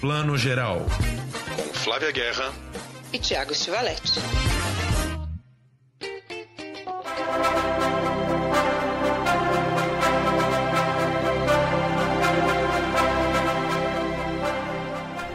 [0.00, 0.86] Plano Geral.
[1.56, 2.52] Com Flávia Guerra
[3.12, 4.20] e Tiago Stivaletti.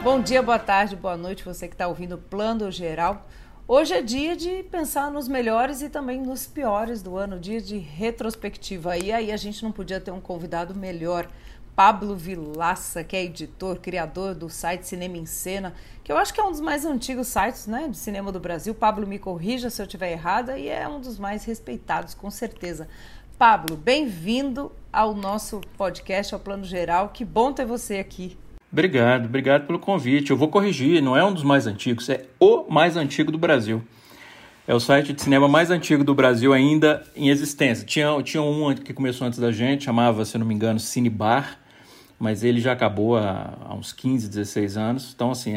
[0.02, 3.28] Bom dia, boa tarde, boa noite, você que está ouvindo o Plano Geral.
[3.68, 7.76] Hoje é dia de pensar nos melhores e também nos piores do ano, dia de
[7.76, 8.96] retrospectiva.
[8.96, 11.28] E aí a gente não podia ter um convidado melhor.
[11.76, 15.74] Pablo Vilaça, que é editor, criador do site Cinema em Cena,
[16.04, 18.74] que eu acho que é um dos mais antigos sites né, de cinema do Brasil.
[18.74, 22.86] Pablo, me corrija se eu estiver errada, e é um dos mais respeitados, com certeza.
[23.36, 27.08] Pablo, bem-vindo ao nosso podcast, ao Plano Geral.
[27.08, 28.38] Que bom ter você aqui.
[28.70, 30.30] Obrigado, obrigado pelo convite.
[30.30, 33.82] Eu vou corrigir, não é um dos mais antigos, é o mais antigo do Brasil.
[34.66, 37.84] É o site de cinema mais antigo do Brasil ainda em existência.
[37.84, 41.58] Tinha, tinha um que começou antes da gente, chamava, se não me engano, Cinebar,
[42.24, 45.12] mas ele já acabou há, há uns 15, 16 anos.
[45.14, 45.56] Então, assim,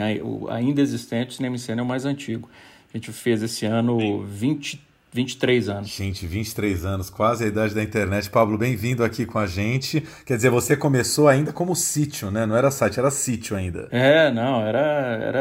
[0.50, 2.50] ainda existente, o Cinema em Cena é o mais antigo.
[2.94, 5.90] A gente fez esse ano 20, 23 anos.
[5.90, 8.30] Gente, 23 anos, quase a idade da internet.
[8.30, 10.04] Pablo, bem-vindo aqui com a gente.
[10.26, 12.46] Quer dizer, você começou ainda como sítio, né?
[12.46, 13.88] Não era site, era sítio ainda.
[13.92, 15.40] É, não, era, era,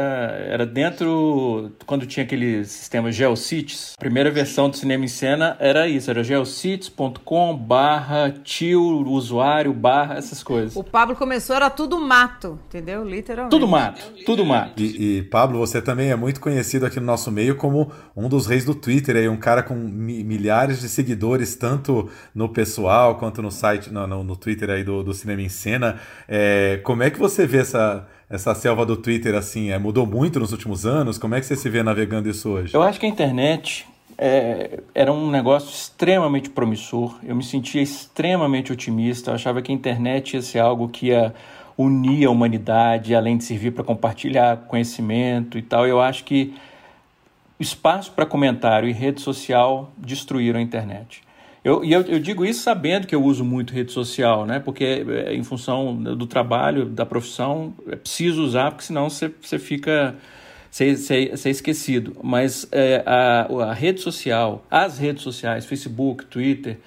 [0.49, 1.71] era dentro.
[1.85, 6.23] Quando tinha aquele sistema GeoCities, a primeira versão do Cinema em Cena era isso, era
[6.23, 10.75] geocities.com barra tio, usuário, barra, essas coisas.
[10.75, 13.03] O Pablo começou, era tudo mato, entendeu?
[13.03, 13.51] Literalmente.
[13.51, 14.81] Tudo mato, tudo mato.
[14.81, 18.47] E, e Pablo, você também é muito conhecido aqui no nosso meio como um dos
[18.47, 23.51] reis do Twitter, aí, um cara com milhares de seguidores, tanto no pessoal quanto no
[23.51, 25.99] site, no, no, no Twitter aí do, do Cinema em Cena.
[26.27, 29.71] É, como é que você vê essa, essa selva do Twitter assim?
[29.71, 31.17] É, mudou muito nos últimos anos?
[31.17, 32.73] Como é que você se vê navegando isso hoje?
[32.73, 33.85] Eu acho que a internet
[34.17, 37.17] é, era um negócio extremamente promissor.
[37.23, 39.31] Eu me sentia extremamente otimista.
[39.31, 41.33] Eu achava que a internet ia ser algo que ia
[41.77, 45.85] unir a humanidade, além de servir para compartilhar conhecimento e tal.
[45.85, 46.55] Eu acho que
[47.59, 51.21] espaço para comentário e rede social destruíram a internet.
[51.63, 54.59] Eu, e eu, eu, digo isso sabendo que eu uso muito rede social, né?
[54.59, 60.15] Porque é, em função do trabalho, da profissão, é preciso usar, porque senão você, fica
[60.71, 62.15] ser, ser, ser esquecido.
[62.23, 66.77] Mas é, a, a rede social, as redes sociais, Facebook, Twitter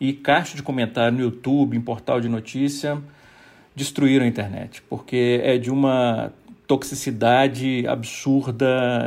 [0.00, 2.98] e caixa de comentário no YouTube, em portal de notícia,
[3.74, 6.32] destruíram a internet, porque é de uma
[6.68, 8.66] toxicidade absurda,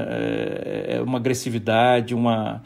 [0.09, 2.63] é, é, uma agressividade, uma,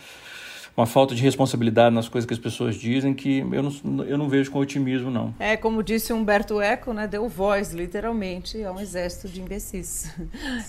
[0.76, 4.30] uma falta de responsabilidade nas coisas que as pessoas dizem que eu não, eu não
[4.30, 5.36] vejo com otimismo, não.
[5.38, 10.16] É, como disse Humberto Eco, né, deu voz, literalmente, a um exército de imbecis.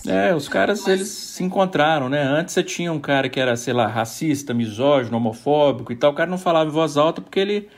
[0.06, 2.22] É, os caras, eles se encontraram, né?
[2.22, 6.14] Antes você tinha um cara que era, sei lá, racista, misógino, homofóbico e tal, o
[6.14, 7.68] cara não falava em voz alta porque ele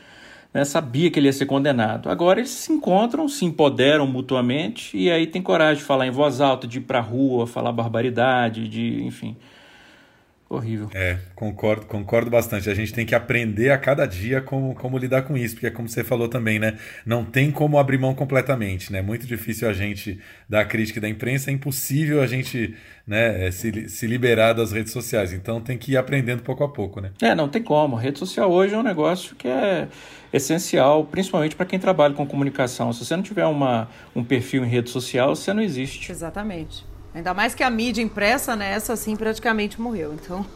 [0.53, 2.09] né, sabia que ele ia ser condenado.
[2.11, 6.41] Agora eles se encontram, se empoderam mutuamente e aí tem coragem de falar em voz
[6.41, 9.37] alta, de ir pra rua, falar barbaridade, de, enfim.
[10.51, 10.89] Horrível.
[10.95, 12.71] É, concordo, concordo bastante.
[12.71, 15.71] A gente tem que aprender a cada dia como, como lidar com isso, porque é
[15.71, 16.79] como você falou também, né?
[17.05, 19.01] Não tem como abrir mão completamente, né?
[19.01, 22.75] É muito difícil a gente dar crítica da imprensa, é impossível a gente
[23.07, 25.35] né, se, se liberar das redes sociais.
[25.35, 27.11] Então tem que ir aprendendo pouco a pouco, né?
[27.21, 27.99] É, não tem como.
[27.99, 29.87] A rede social hoje é um negócio que é
[30.33, 32.91] essencial, principalmente para quem trabalha com comunicação.
[32.95, 36.11] Se você não tiver uma, um perfil em rede social, você não existe.
[36.11, 36.88] Exatamente.
[37.15, 40.15] Ainda mais que a mídia impressa nessa, assim, praticamente morreu.
[40.15, 40.47] Então,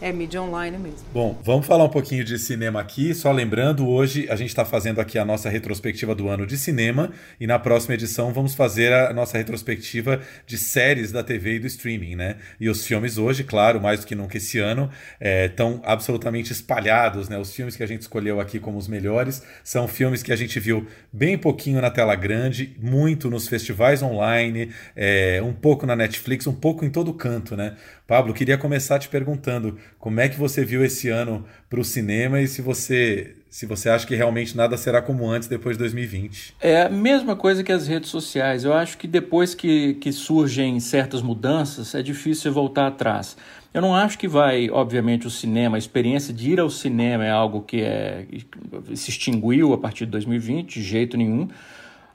[0.00, 1.00] é mídia online mesmo.
[1.12, 3.14] Bom, vamos falar um pouquinho de cinema aqui.
[3.14, 7.10] Só lembrando, hoje a gente está fazendo aqui a nossa retrospectiva do ano de cinema
[7.40, 11.66] e na próxima edição vamos fazer a nossa retrospectiva de séries da TV e do
[11.66, 12.36] streaming, né?
[12.60, 17.28] E os filmes hoje, claro, mais do que nunca esse ano, estão é, absolutamente espalhados,
[17.28, 17.38] né?
[17.38, 20.60] Os filmes que a gente escolheu aqui como os melhores são filmes que a gente
[20.60, 26.46] viu bem pouquinho na tela grande, muito nos festivais online, é, um pouco na Netflix,
[26.46, 27.76] um pouco em todo canto, né?
[28.08, 32.40] Pablo, queria começar te perguntando como é que você viu esse ano para o cinema
[32.40, 36.54] e se você, se você acha que realmente nada será como antes depois de 2020.
[36.58, 38.64] É a mesma coisa que as redes sociais.
[38.64, 43.36] Eu acho que depois que, que surgem certas mudanças, é difícil voltar atrás.
[43.74, 47.30] Eu não acho que vai, obviamente, o cinema, a experiência de ir ao cinema é
[47.30, 48.24] algo que é,
[48.94, 51.46] se extinguiu a partir de 2020, de jeito nenhum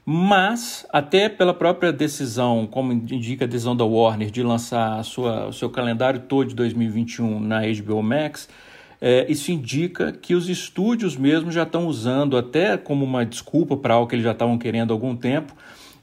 [0.06, 5.52] mas até pela própria decisão, como indica a decisão da Warner de lançar sua, o
[5.52, 8.48] seu calendário todo de 2021 na HBO Max,
[9.00, 13.94] é, isso indica que os estúdios mesmo já estão usando, até como uma desculpa para
[13.94, 15.54] algo que eles já estavam querendo há algum tempo,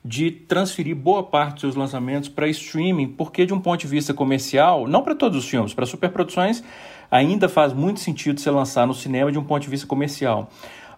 [0.03, 4.13] de transferir boa parte dos seus lançamentos para streaming, porque de um ponto de vista
[4.15, 6.63] comercial, não para todos os filmes, para superproduções
[7.09, 10.49] ainda faz muito sentido se lançar no cinema de um ponto de vista comercial,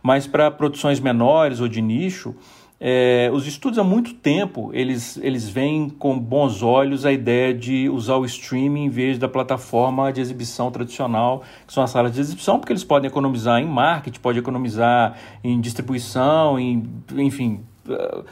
[0.02, 2.36] mas para produções menores ou de nicho,
[2.86, 7.88] É, os estudos há muito tempo eles, eles veem com bons olhos a ideia de
[7.88, 12.20] usar o streaming em vez da plataforma de exibição tradicional, que são as salas de
[12.20, 16.84] exibição, porque eles podem economizar em marketing, podem economizar em distribuição, em,
[17.16, 18.26] enfim, uh,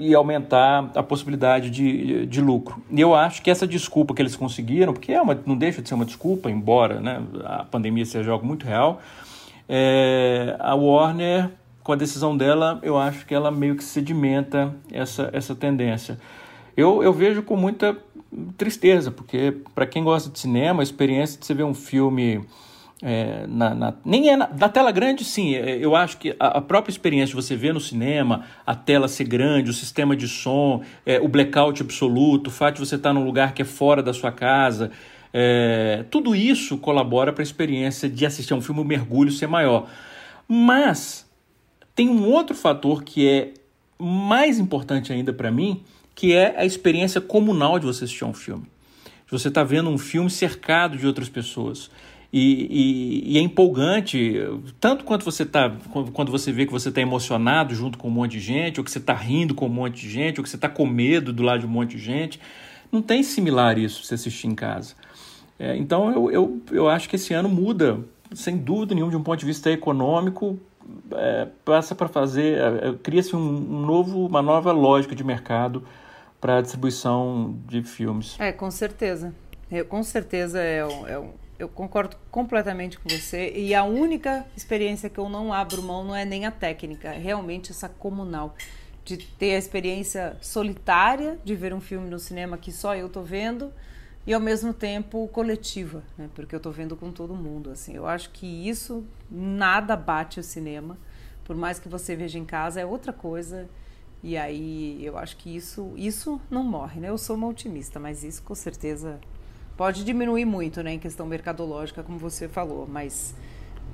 [0.00, 2.82] e aumentar a possibilidade de, de lucro.
[2.90, 5.88] E eu acho que essa desculpa que eles conseguiram, porque é uma, não deixa de
[5.88, 9.00] ser uma desculpa, embora né, a pandemia seja algo muito real,
[9.68, 11.52] é, a Warner
[11.86, 16.18] com a decisão dela, eu acho que ela meio que sedimenta essa, essa tendência.
[16.76, 17.96] Eu, eu vejo com muita
[18.58, 22.44] tristeza, porque para quem gosta de cinema, a experiência de você ver um filme
[23.00, 25.54] é, na, na, nem é na, na, tela grande, sim.
[25.54, 29.06] É, eu acho que a, a, própria experiência de você ver no cinema, a tela
[29.06, 33.12] ser grande, o sistema de som, é, o blackout absoluto, o fato de você estar
[33.12, 34.90] num lugar que é fora da sua casa,
[35.32, 39.46] é, tudo isso colabora para a experiência de assistir a um filme, o mergulho ser
[39.46, 39.86] maior.
[40.48, 41.25] Mas
[41.96, 43.54] tem um outro fator que é
[43.98, 45.82] mais importante ainda para mim,
[46.14, 48.64] que é a experiência comunal de você assistir um filme.
[49.30, 51.90] Você está vendo um filme cercado de outras pessoas.
[52.30, 54.34] E, e, e, é empolgante,
[54.78, 55.74] tanto quanto você tá,
[56.12, 58.90] quando você vê que você está emocionado junto com um monte de gente, ou que
[58.90, 61.42] você está rindo com um monte de gente, ou que você está com medo do
[61.42, 62.38] lado de um monte de gente.
[62.92, 64.94] Não tem similar isso você assistir em casa.
[65.58, 67.98] É, então eu, eu, eu acho que esse ano muda,
[68.34, 70.60] sem dúvida nenhuma, de um ponto de vista econômico,
[71.12, 75.86] é, passa para fazer, é, é, cria-se um, novo, uma nova lógica de mercado
[76.40, 78.36] para a distribuição de filmes.
[78.38, 79.34] É, com certeza.
[79.70, 81.22] Eu, com certeza é, é,
[81.58, 83.52] eu concordo completamente com você.
[83.54, 87.18] E a única experiência que eu não abro mão não é nem a técnica, é
[87.18, 88.54] realmente essa comunal.
[89.04, 93.22] De ter a experiência solitária de ver um filme no cinema que só eu tô
[93.22, 93.72] vendo
[94.26, 96.28] e ao mesmo tempo coletiva, né?
[96.34, 97.94] Porque eu estou vendo com todo mundo, assim.
[97.94, 100.98] Eu acho que isso nada bate o cinema,
[101.44, 103.68] por mais que você veja em casa é outra coisa.
[104.22, 107.10] E aí eu acho que isso isso não morre, né?
[107.10, 109.20] Eu sou uma otimista, mas isso com certeza
[109.76, 113.34] pode diminuir muito, né, em questão mercadológica, como você falou, mas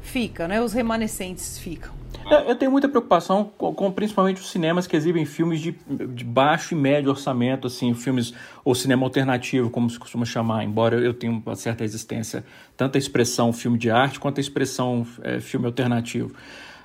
[0.03, 0.61] fica, né?
[0.61, 2.03] Os remanescentes ficam.
[2.31, 5.73] É, eu tenho muita preocupação com, com, principalmente os cinemas que exibem filmes de,
[6.15, 8.33] de baixo e médio orçamento, assim, filmes
[8.65, 12.45] ou cinema alternativo, como se costuma chamar, embora eu tenha uma certa resistência
[12.77, 16.35] tanto à expressão filme de arte quanto à expressão é, filme alternativo.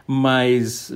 [0.09, 0.91] Mas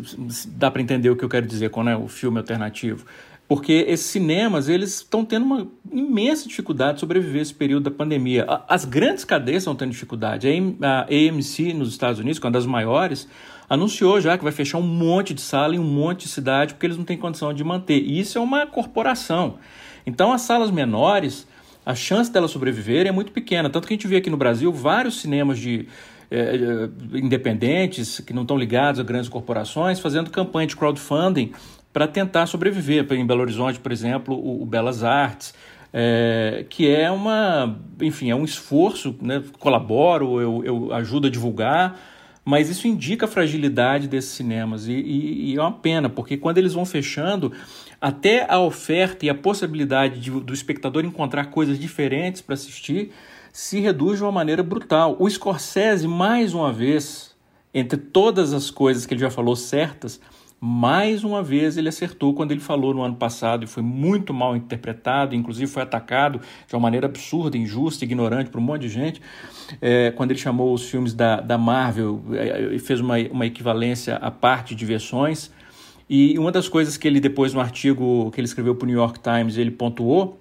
[0.47, 3.05] dá para entender o que eu quero dizer com né, o filme alternativo
[3.51, 8.45] porque esses cinemas eles estão tendo uma imensa dificuldade de sobreviver esse período da pandemia.
[8.65, 10.47] As grandes cadeias estão tendo dificuldade.
[10.81, 13.27] A AMC nos Estados Unidos, que é uma das maiores,
[13.69, 16.85] anunciou já que vai fechar um monte de sala em um monte de cidade porque
[16.85, 18.01] eles não têm condição de manter.
[18.01, 19.57] E isso é uma corporação.
[20.05, 21.45] Então, as salas menores,
[21.85, 23.69] a chance delas sobreviverem é muito pequena.
[23.69, 25.89] Tanto que a gente vê aqui no Brasil vários cinemas de
[26.31, 31.51] é, independentes que não estão ligados a grandes corporações fazendo campanha de crowdfunding
[31.91, 33.05] para tentar sobreviver.
[33.11, 35.53] Em Belo Horizonte, por exemplo, o, o Belas Artes,
[35.93, 39.43] é, que é uma, enfim, é um esforço, né?
[39.59, 41.99] colaboro, eu, eu ajudo a divulgar,
[42.43, 46.57] mas isso indica a fragilidade desses cinemas e, e, e, é uma pena, porque quando
[46.57, 47.51] eles vão fechando,
[47.99, 53.11] até a oferta e a possibilidade de, do espectador encontrar coisas diferentes para assistir
[53.53, 55.15] se reduz de uma maneira brutal.
[55.19, 57.35] O Scorsese, mais uma vez,
[57.73, 60.21] entre todas as coisas que ele já falou certas,
[60.63, 64.55] mais uma vez ele acertou quando ele falou no ano passado e foi muito mal
[64.55, 69.19] interpretado, inclusive foi atacado de uma maneira absurda, injusta, ignorante por um monte de gente,
[69.81, 74.17] é, quando ele chamou os filmes da, da Marvel é, e fez uma, uma equivalência
[74.17, 75.49] à parte de versões.
[76.07, 78.97] E uma das coisas que ele depois no artigo que ele escreveu para o New
[78.97, 80.39] York Times ele pontuou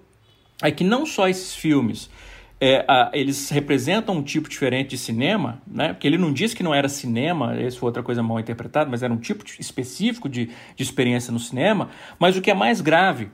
[0.62, 2.10] é que não só esses filmes
[2.60, 5.94] é, a, eles representam um tipo diferente de cinema, né?
[5.94, 9.02] porque ele não disse que não era cinema, isso foi outra coisa mal interpretada, mas
[9.02, 11.88] era um tipo específico de, de experiência no cinema.
[12.18, 13.30] Mas o que é mais grave,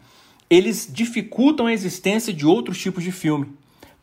[0.48, 3.48] eles dificultam a existência de outros tipos de filme,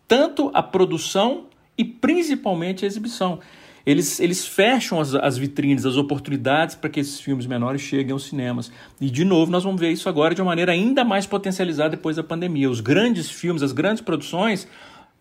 [0.05, 1.45] tanto a produção
[1.77, 3.39] e principalmente a exibição.
[3.85, 8.25] Eles, eles fecham as, as vitrines, as oportunidades para que esses filmes menores cheguem aos
[8.25, 8.71] cinemas.
[8.99, 12.15] E, de novo, nós vamos ver isso agora de uma maneira ainda mais potencializada depois
[12.15, 12.69] da pandemia.
[12.69, 14.67] Os grandes filmes, as grandes produções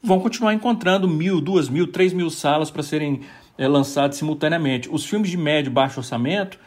[0.02, 3.21] vão continuar encontrando mil, duas mil, três mil salas para serem
[3.56, 4.88] é, lançados simultaneamente.
[4.90, 6.59] Os filmes de médio e baixo orçamento,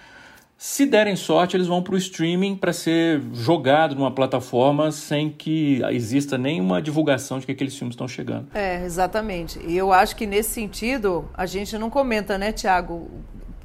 [0.58, 5.82] se derem sorte, eles vão para o streaming para ser jogado numa plataforma sem que
[5.92, 8.48] exista nenhuma divulgação de que aqueles filmes estão chegando.
[8.54, 9.60] É, exatamente.
[9.68, 13.12] E eu acho que nesse sentido, a gente não comenta, né, Tiago,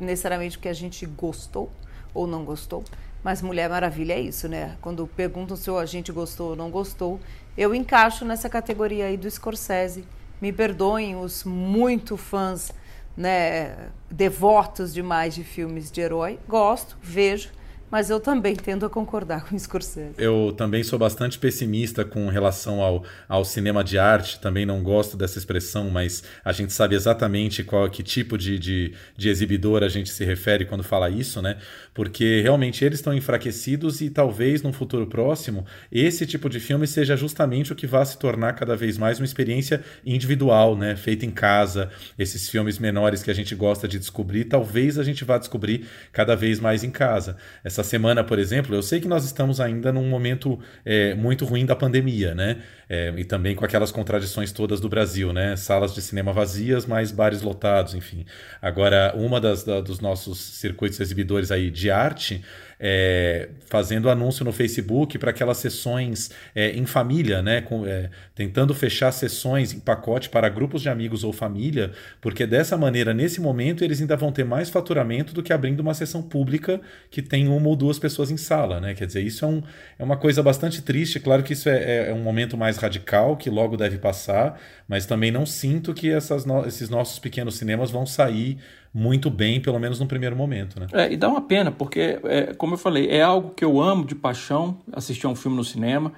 [0.01, 1.71] necessariamente o que a gente gostou
[2.13, 2.83] ou não gostou.
[3.23, 4.77] Mas Mulher Maravilha é isso, né?
[4.81, 7.21] Quando perguntam se a gente gostou ou não gostou,
[7.57, 10.05] eu encaixo nessa categoria aí do Scorsese.
[10.41, 12.73] Me perdoem os muito fãs,
[13.17, 16.39] né, devotos demais de filmes de herói.
[16.49, 17.51] Gosto, vejo,
[17.91, 20.15] mas eu também tendo a concordar com Scorsese.
[20.19, 25.17] Eu também sou bastante pessimista com relação ao, ao cinema de arte, também não gosto
[25.17, 29.89] dessa expressão, mas a gente sabe exatamente qual que tipo de, de, de exibidor a
[29.89, 31.57] gente se refere quando fala isso, né?
[31.93, 37.17] Porque realmente eles estão enfraquecidos e talvez num futuro próximo esse tipo de filme seja
[37.17, 40.97] justamente o que vai se tornar cada vez mais uma experiência individual, né?
[40.97, 45.25] Feita em casa, esses filmes menores que a gente gosta de descobrir, talvez a gente
[45.25, 47.37] vá descobrir cada vez mais em casa.
[47.65, 51.45] Essa essa semana, por exemplo, eu sei que nós estamos ainda num momento é, muito
[51.45, 52.59] ruim da pandemia, né?
[52.93, 55.55] É, e também com aquelas contradições todas do Brasil, né?
[55.55, 58.27] Salas de cinema vazias, mais bares lotados, enfim.
[58.61, 62.43] Agora, uma das da, dos nossos circuitos exibidores aí de arte
[62.83, 67.61] é, fazendo anúncio no Facebook para aquelas sessões é, em família, né?
[67.61, 71.93] Com, é, tentando fechar sessões em pacote para grupos de amigos ou família,
[72.23, 75.93] porque dessa maneira, nesse momento, eles ainda vão ter mais faturamento do que abrindo uma
[75.93, 76.81] sessão pública
[77.11, 78.95] que tem uma ou duas pessoas em sala, né?
[78.95, 79.63] Quer dizer, isso é, um,
[79.99, 81.21] é uma coisa bastante triste.
[81.21, 84.59] Claro que isso é, é, é um momento mais radical que logo deve passar,
[84.89, 86.11] mas também não sinto que
[86.47, 88.59] no, esses nossos pequenos cinemas vão sair
[88.93, 90.81] muito bem, pelo menos no primeiro momento.
[90.81, 90.87] Né?
[90.93, 94.05] É, e dá uma pena, porque, é, como eu falei, é algo que eu amo
[94.05, 96.13] de paixão, assistir a um filme no cinema.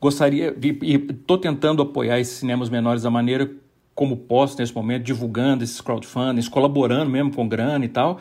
[0.00, 3.50] Gostaria, e estou tentando apoiar esses cinemas menores da maneira
[3.94, 8.18] como posso nesse momento, divulgando esses crowdfundings, colaborando mesmo com grana e tal.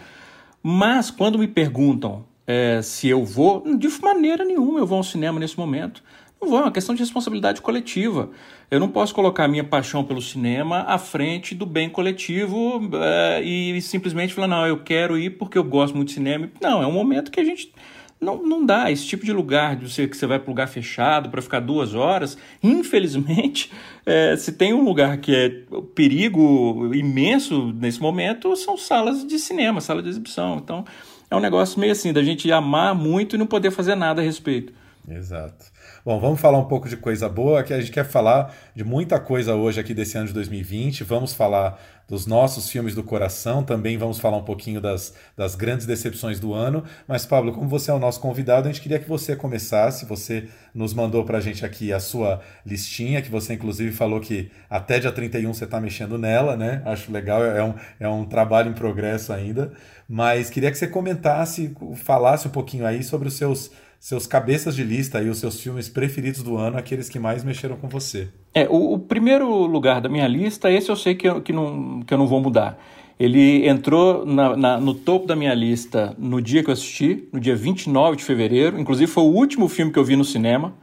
[0.62, 5.39] Mas quando me perguntam é, se eu vou, de maneira nenhuma eu vou ao cinema
[5.39, 6.03] nesse momento.
[6.41, 8.31] Não vou, é uma questão de responsabilidade coletiva.
[8.71, 13.43] Eu não posso colocar a minha paixão pelo cinema à frente do bem coletivo é,
[13.43, 16.50] e simplesmente falar, não, eu quero ir porque eu gosto muito de cinema.
[16.60, 17.71] Não, é um momento que a gente
[18.19, 18.91] não, não dá.
[18.91, 21.60] Esse tipo de lugar, de você, que você vai para um lugar fechado para ficar
[21.60, 23.71] duas horas, infelizmente,
[24.03, 25.50] é, se tem um lugar que é
[25.93, 30.57] perigo imenso nesse momento, são salas de cinema, sala de exibição.
[30.57, 30.86] Então,
[31.29, 34.24] é um negócio meio assim, da gente amar muito e não poder fazer nada a
[34.24, 34.74] respeito.
[35.07, 35.65] Exato.
[36.03, 39.20] Bom, vamos falar um pouco de coisa boa, que a gente quer falar de muita
[39.20, 41.03] coisa hoje aqui desse ano de 2020.
[41.03, 45.86] Vamos falar dos nossos filmes do coração, também vamos falar um pouquinho das, das grandes
[45.86, 46.84] decepções do ano.
[47.08, 50.08] Mas, Pablo, como você é o nosso convidado, a gente queria que você começasse.
[50.08, 54.50] Você nos mandou para a gente aqui a sua listinha, que você inclusive falou que
[54.67, 56.81] até dia 31 você está mexendo nela, né?
[56.84, 59.72] Acho legal, é um, é um trabalho em progresso ainda.
[60.10, 63.70] Mas queria que você comentasse, falasse um pouquinho aí sobre os seus
[64.01, 67.77] seus cabeças de lista e os seus filmes preferidos do ano, aqueles que mais mexeram
[67.77, 68.29] com você.
[68.51, 72.01] É, o, o primeiro lugar da minha lista, esse eu sei que eu, que não,
[72.01, 72.84] que eu não vou mudar.
[73.20, 77.39] Ele entrou na, na, no topo da minha lista no dia que eu assisti, no
[77.39, 78.79] dia 29 de fevereiro.
[78.79, 80.74] Inclusive, foi o último filme que eu vi no cinema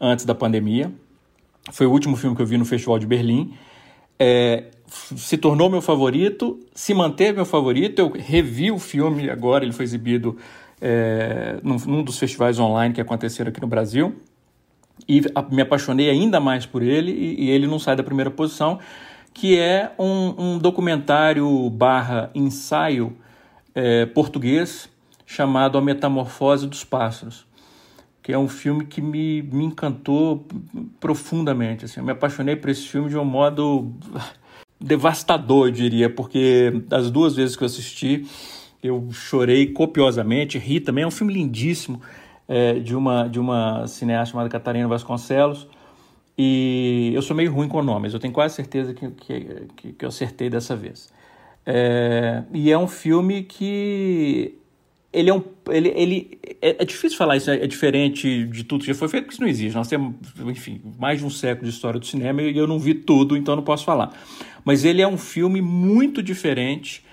[0.00, 0.92] antes da pandemia.
[1.70, 3.54] Foi o último filme que eu vi no Festival de Berlim.
[4.18, 8.00] É, se tornou meu favorito, se manteve meu favorito.
[8.00, 10.36] Eu revi o filme agora, ele foi exibido
[10.86, 14.16] é, num, num, dos festivais online que aconteceram aqui no Brasil
[15.08, 18.78] e me apaixonei ainda mais por ele e, e, ele não sai da primeira posição,
[19.32, 23.16] que é um, um documentário barra ensaio
[23.74, 24.90] é, português
[25.24, 27.46] chamado A Metamorfose dos Pássaros,
[28.22, 30.46] que é um filme que me, me encantou
[31.00, 31.86] profundamente.
[31.86, 33.90] Assim, eu me apaixonei por esse filme de um modo
[34.78, 38.26] devastador, eu diria, porque as duas vezes que eu assisti
[38.84, 41.04] eu chorei copiosamente, ri também.
[41.04, 42.02] É um filme lindíssimo
[42.46, 45.66] é, de, uma, de uma cineasta chamada Catarina Vasconcelos.
[46.36, 50.08] E eu sou meio ruim com nomes, eu tenho quase certeza que, que, que eu
[50.08, 51.12] acertei dessa vez.
[51.64, 54.58] É, e é um filme que.
[55.12, 55.42] Ele é um.
[55.70, 59.08] Ele, ele, é, é difícil falar isso, é, é, diferente de tudo que já foi
[59.08, 59.74] feito, porque isso não existe.
[59.76, 62.94] Nós temos, enfim, mais de um século de história do cinema e eu não vi
[62.94, 64.12] tudo, então não posso falar.
[64.64, 67.03] Mas ele é um filme muito diferente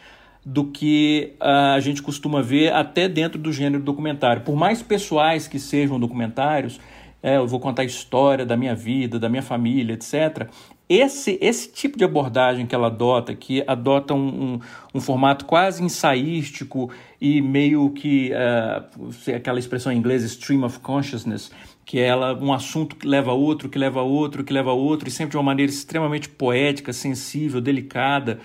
[0.46, 4.42] do que uh, a gente costuma ver até dentro do gênero documentário.
[4.42, 6.80] Por mais pessoais que sejam documentários,
[7.24, 10.50] é, eu vou contar a história da minha vida, da minha família, etc.
[10.90, 14.60] Esse, esse tipo de abordagem que ela adota, que adota um, um,
[14.96, 21.52] um formato quase ensaístico e meio que uh, aquela expressão em inglês, stream of consciousness,
[21.86, 24.72] que é ela um assunto que leva a outro, que leva a outro, que leva
[24.72, 28.40] a outro, e sempre de uma maneira extremamente poética, sensível, delicada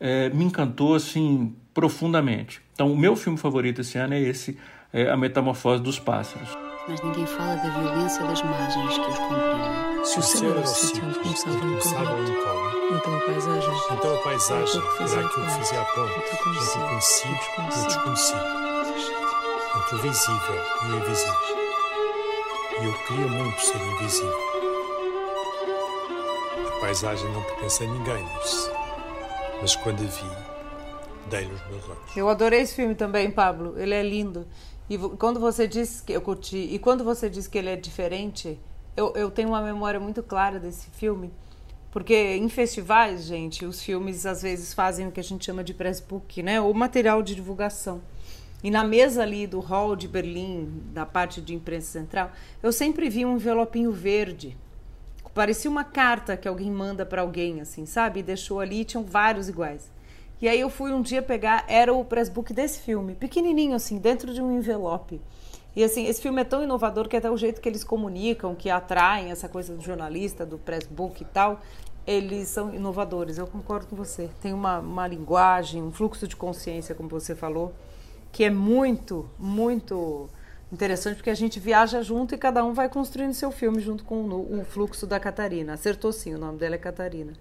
[0.00, 2.60] é, me encantou assim profundamente.
[2.72, 4.58] Então, o meu filme favorito esse ano é esse,
[4.92, 6.56] é A Metamorfose dos Pássaros.
[6.88, 10.04] Mas ninguém fala da violência das margens que os comprimem.
[10.04, 14.18] Se o céu era o sítio onde começava um incógnito, então a paisagem, então a
[14.22, 18.44] paisagem era aquilo que fazia a ponte entre o conhecido e o desconhecido,
[19.76, 21.34] entre o visível e o invisível.
[22.80, 24.38] E eu queria muito ser invisível.
[26.66, 28.77] A paisagem não pertence a ninguém, disse
[29.60, 32.16] mas quando a vi, dei-lhe os meus olhos.
[32.16, 33.78] Eu adorei esse filme também, Pablo.
[33.78, 34.46] Ele é lindo.
[34.88, 38.58] E quando você disse que eu curti, e quando você disse que ele é diferente,
[38.96, 41.30] eu, eu tenho uma memória muito clara desse filme.
[41.90, 45.74] Porque em festivais, gente, os filmes às vezes fazem o que a gente chama de
[45.74, 46.60] press book, né?
[46.60, 48.00] Ou material de divulgação.
[48.62, 53.08] E na mesa ali do hall de Berlim, da parte de imprensa central, eu sempre
[53.08, 54.56] vi um envelopinho verde.
[55.38, 58.18] Parecia uma carta que alguém manda para alguém, assim, sabe?
[58.18, 59.88] E deixou ali, tinham vários iguais.
[60.42, 64.34] E aí eu fui um dia pegar, era o pressbook desse filme, pequenininho assim, dentro
[64.34, 65.20] de um envelope.
[65.76, 68.68] E assim, esse filme é tão inovador que até o jeito que eles comunicam, que
[68.68, 71.60] atraem essa coisa do jornalista, do pressbook e tal,
[72.04, 73.38] eles são inovadores.
[73.38, 74.28] Eu concordo com você.
[74.42, 77.72] Tem uma, uma linguagem, um fluxo de consciência, como você falou,
[78.32, 80.28] que é muito, muito
[80.72, 84.22] interessante, porque a gente viaja junto e cada um vai construindo seu filme junto com
[84.22, 85.74] o, o fluxo da Catarina.
[85.74, 87.32] Acertou sim, o nome dela é Catarina.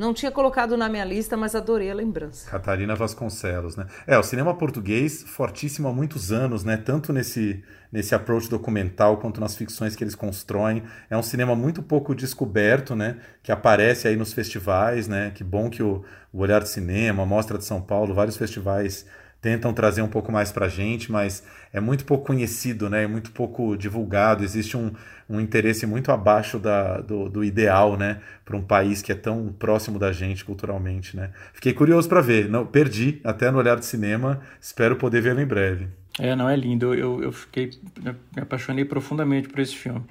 [0.00, 2.50] Não tinha colocado na minha lista, mas adorei a lembrança.
[2.50, 3.86] Catarina Vasconcelos, né?
[4.06, 6.78] É, o cinema português fortíssimo há muitos anos, né?
[6.78, 10.82] Tanto nesse, nesse approach documental quanto nas ficções que eles constroem.
[11.10, 13.18] É um cinema muito pouco descoberto, né?
[13.42, 15.32] Que aparece aí nos festivais, né?
[15.34, 19.04] Que bom que o, o Olhar de Cinema, a Mostra de São Paulo, vários festivais
[19.40, 21.42] tentam trazer um pouco mais para a gente, mas
[21.72, 23.04] é muito pouco conhecido, né?
[23.04, 24.44] É muito pouco divulgado.
[24.44, 24.92] Existe um,
[25.28, 28.20] um interesse muito abaixo da, do, do ideal, né?
[28.44, 31.30] Para um país que é tão próximo da gente culturalmente, né?
[31.54, 32.48] Fiquei curioso para ver.
[32.48, 34.40] Não perdi até no olhar de cinema.
[34.60, 35.88] Espero poder vê-lo em breve.
[36.18, 36.94] É, não é lindo.
[36.94, 37.70] Eu, eu fiquei
[38.02, 40.04] me apaixonei profundamente por esse filme.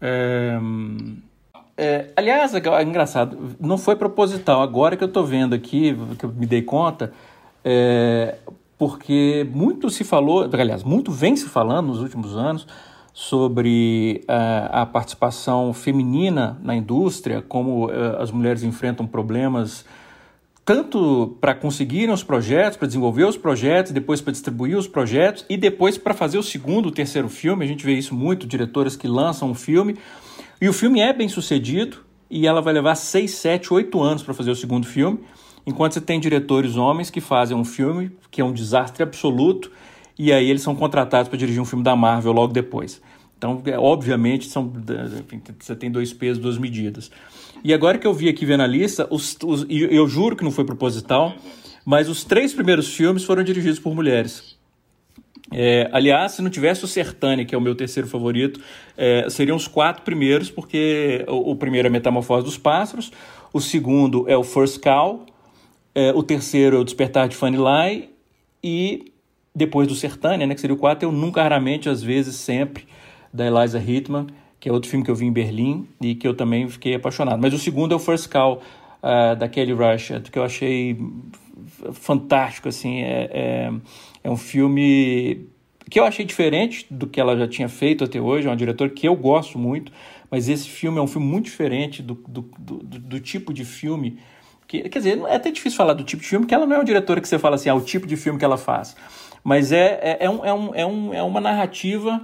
[0.00, 0.58] É...
[1.78, 4.62] É, aliás, é engraçado, não foi proposital.
[4.62, 7.12] Agora que eu estou vendo aqui, que eu me dei conta,
[7.62, 8.38] é,
[8.78, 12.66] porque muito se falou, aliás, muito vem se falando nos últimos anos
[13.12, 19.84] sobre uh, a participação feminina na indústria, como uh, as mulheres enfrentam problemas
[20.66, 25.56] tanto para conseguirem os projetos, para desenvolver os projetos, depois para distribuir os projetos e
[25.56, 27.64] depois para fazer o segundo, o terceiro filme.
[27.64, 29.96] A gente vê isso muito, diretoras que lançam um filme
[30.60, 34.34] e o filme é bem sucedido e ela vai levar seis, sete, oito anos para
[34.34, 35.20] fazer o segundo filme.
[35.66, 39.70] Enquanto você tem diretores homens que fazem um filme que é um desastre absoluto
[40.18, 43.02] e aí eles são contratados para dirigir um filme da Marvel logo depois.
[43.36, 44.72] Então, é, obviamente, são,
[45.58, 47.10] você tem dois pesos, duas medidas.
[47.62, 50.50] E agora que eu vi aqui vendo a lista, os, os, eu juro que não
[50.50, 51.34] foi proposital,
[51.84, 54.56] mas os três primeiros filmes foram dirigidos por mulheres.
[55.52, 58.60] É, aliás, se não tivesse o Sertânia, que é o meu terceiro favorito,
[58.96, 63.12] é, seriam os quatro primeiros, porque o, o, primeiro é Metamorfose dos Pássaros,
[63.52, 65.24] o segundo é o First Cow,
[65.96, 68.10] é, o terceiro é o Despertar de Fanny Lai
[68.62, 69.12] e
[69.54, 72.86] depois do Sertânia, né, que seria o quarto, eu nunca, raramente, às vezes, sempre,
[73.32, 74.26] da Eliza Hittman,
[74.60, 77.40] que é outro filme que eu vi em Berlim e que eu também fiquei apaixonado.
[77.40, 78.60] Mas o segundo é o First Call,
[79.02, 80.98] uh, da Kelly Reichardt, que eu achei
[81.92, 83.72] fantástico, assim, é, é,
[84.24, 85.46] é, um filme
[85.88, 88.90] que eu achei diferente do que ela já tinha feito até hoje, é uma diretora
[88.90, 89.90] que eu gosto muito,
[90.30, 94.18] mas esse filme é um filme muito diferente do, do, do, do tipo de filme
[94.66, 96.78] que, quer dizer, é até difícil falar do tipo de filme, porque ela não é
[96.78, 98.96] uma diretora que você fala assim, ah, o tipo de filme que ela faz.
[99.44, 102.20] Mas é, é, é, um, é, um, é, um, é uma narrativa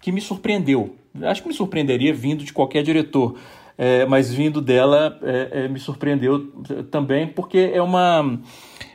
[0.00, 0.94] que me surpreendeu.
[1.22, 3.36] Acho que me surpreenderia vindo de qualquer diretor,
[3.76, 6.46] é, mas vindo dela é, é, me surpreendeu
[6.90, 8.38] também, porque é uma,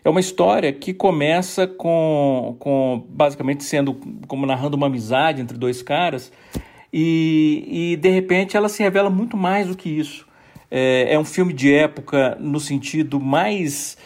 [0.03, 5.81] é uma história que começa com, com basicamente sendo como narrando uma amizade entre dois
[5.81, 6.31] caras,
[6.93, 10.25] e, e de repente ela se revela muito mais do que isso.
[10.69, 13.97] É, é um filme de época no sentido mais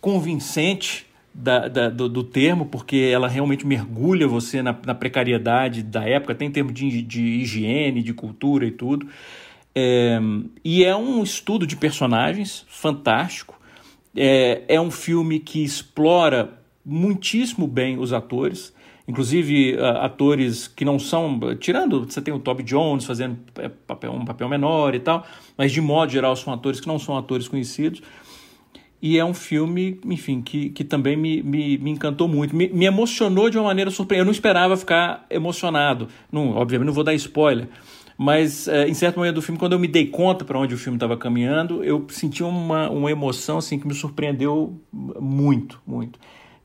[0.00, 6.04] convincente da, da, do, do, termo, porque ela realmente mergulha você na, na precariedade da
[6.04, 9.06] época, tem termo de, de higiene, de cultura e tudo.
[9.74, 10.18] É,
[10.64, 13.60] e é um estudo de personagens fantástico.
[14.16, 18.72] É, é um filme que explora muitíssimo bem os atores
[19.08, 24.12] inclusive uh, atores que não são, tirando, você tem o Toby Jones fazendo é, papel,
[24.12, 27.48] um papel menor e tal, mas de modo geral são atores que não são atores
[27.48, 28.02] conhecidos.
[29.00, 32.84] E é um filme, enfim, que, que também me, me, me encantou muito, me, me
[32.84, 34.22] emocionou de uma maneira surpreendente.
[34.22, 37.68] Eu não esperava ficar emocionado, não, obviamente não vou dar spoiler,
[38.18, 40.78] mas é, em certo momento do filme, quando eu me dei conta para onde o
[40.78, 46.18] filme estava caminhando, eu senti uma, uma emoção assim que me surpreendeu muito, muito.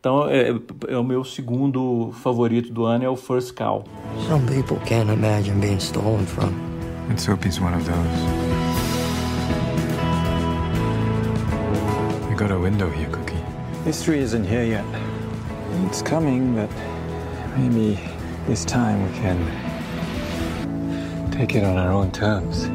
[0.03, 0.49] Então é,
[0.89, 3.85] é, o meu segundo favorito do ano é o First Cow.
[4.27, 6.53] Some people can't imagine being stolen from.
[7.09, 8.19] And Soapy's one of those.
[12.29, 13.41] You got a window here, Cookie.
[13.85, 14.83] History isn't here yet.
[15.87, 16.69] It's coming, but
[17.57, 17.97] maybe
[18.45, 19.39] this time we can
[21.31, 22.67] take it on our own terms.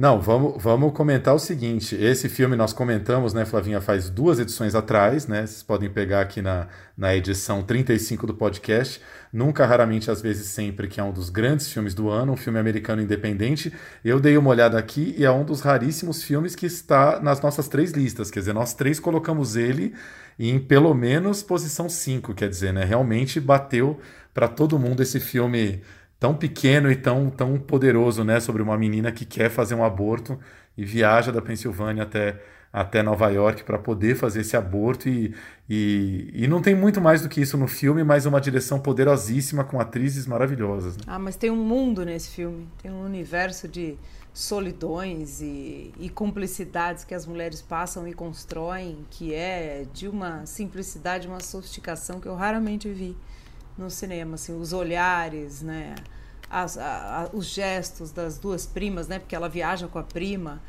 [0.00, 1.94] Não, vamos, vamos comentar o seguinte.
[1.94, 5.40] Esse filme nós comentamos, né, Flavinha, faz duas edições atrás, né?
[5.46, 8.98] Vocês podem pegar aqui na, na edição 35 do podcast.
[9.30, 12.58] Nunca, raramente, às vezes sempre, que é um dos grandes filmes do ano, um filme
[12.58, 13.74] americano independente.
[14.02, 17.68] Eu dei uma olhada aqui e é um dos raríssimos filmes que está nas nossas
[17.68, 18.30] três listas.
[18.30, 19.92] Quer dizer, nós três colocamos ele
[20.38, 22.84] em pelo menos posição 5, quer dizer, né?
[22.86, 24.00] Realmente bateu
[24.32, 25.82] para todo mundo esse filme
[26.20, 30.38] tão pequeno e tão, tão poderoso, né, sobre uma menina que quer fazer um aborto
[30.76, 32.38] e viaja da Pensilvânia até,
[32.70, 35.34] até Nova York para poder fazer esse aborto e,
[35.68, 39.64] e, e não tem muito mais do que isso no filme, mas uma direção poderosíssima
[39.64, 40.94] com atrizes maravilhosas.
[40.98, 41.04] Né?
[41.06, 43.96] Ah, mas tem um mundo nesse filme, tem um universo de
[44.32, 51.26] solidões e, e cumplicidades que as mulheres passam e constroem, que é de uma simplicidade,
[51.26, 53.16] uma sofisticação que eu raramente vi
[53.76, 55.94] no cinema, assim, os olhares, né?
[56.50, 59.18] As, a, a, os gestos das duas primas, né?
[59.18, 60.60] Porque ela viaja com a prima.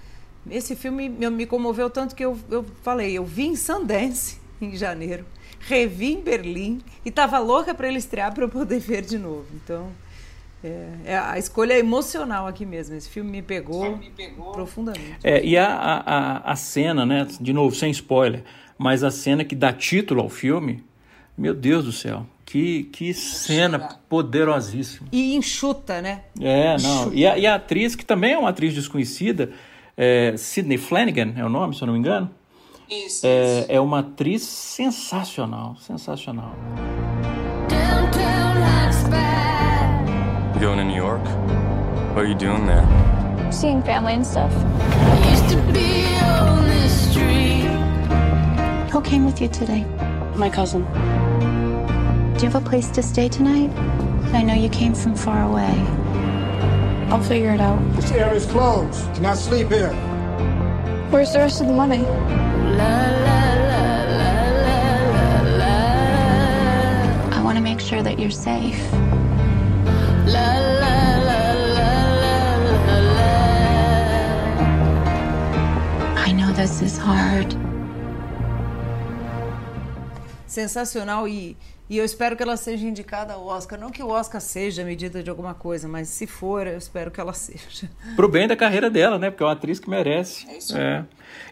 [0.49, 4.75] Esse filme me, me comoveu tanto que eu, eu falei, eu vi em Sundance em
[4.75, 5.25] janeiro,
[5.59, 9.45] revi em Berlim e estava louca para ele estrear para eu poder ver de novo.
[9.53, 9.91] Então,
[10.63, 12.95] é, é, a escolha é emocional aqui mesmo.
[12.95, 14.51] Esse filme me pegou, me pegou.
[14.51, 15.17] profundamente.
[15.23, 17.27] É, e a, a, a cena, né?
[17.39, 18.43] De novo, sem spoiler,
[18.77, 20.83] mas a cena que dá título ao filme,
[21.37, 22.25] meu Deus do céu.
[22.51, 25.07] Que, que cena poderosíssima.
[25.09, 26.23] E enxuta, né?
[26.37, 27.13] É, não.
[27.13, 29.53] E a, e a, atriz, que também é uma atriz desconhecida,
[29.95, 32.29] é, Sidney Flanagan é o nome, se eu não me engano.
[32.89, 33.71] Isso, é, isso.
[33.71, 36.53] é uma atriz sensacional, sensacional.
[40.59, 41.23] Going to New York?
[42.09, 42.85] What are you doing there?
[43.49, 44.51] Seeing family and stuff.
[48.91, 49.85] Who came with you today?
[50.35, 50.85] My cousin.
[52.41, 53.69] Do you have a place to stay tonight?
[54.33, 55.75] I know you came from far away.
[57.11, 57.77] I'll figure it out.
[57.95, 59.07] This area is closed.
[59.09, 59.93] You cannot sleep here.
[61.11, 62.03] Where's the rest of the money?
[67.29, 68.91] I want to make sure that you're safe.
[76.17, 77.55] I know this is hard.
[80.47, 81.55] Sensacional e
[81.91, 83.77] E eu espero que ela seja indicada ao Oscar.
[83.77, 87.19] Não que o Oscar seja medida de alguma coisa, mas se for, eu espero que
[87.19, 87.89] ela seja.
[88.15, 89.29] Pro bem da carreira dela, né?
[89.29, 90.49] Porque é uma atriz que merece.
[90.49, 90.77] É isso.
[90.77, 91.03] É.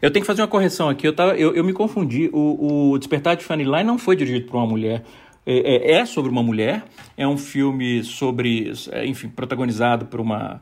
[0.02, 1.06] Eu tenho que fazer uma correção aqui.
[1.06, 2.30] Eu, tava, eu, eu me confundi.
[2.32, 5.04] O, o Despertar de Fanny Line não foi dirigido por uma mulher.
[5.45, 6.86] É, é, é sobre uma mulher.
[7.17, 10.62] É um filme sobre, é, enfim, protagonizado por uma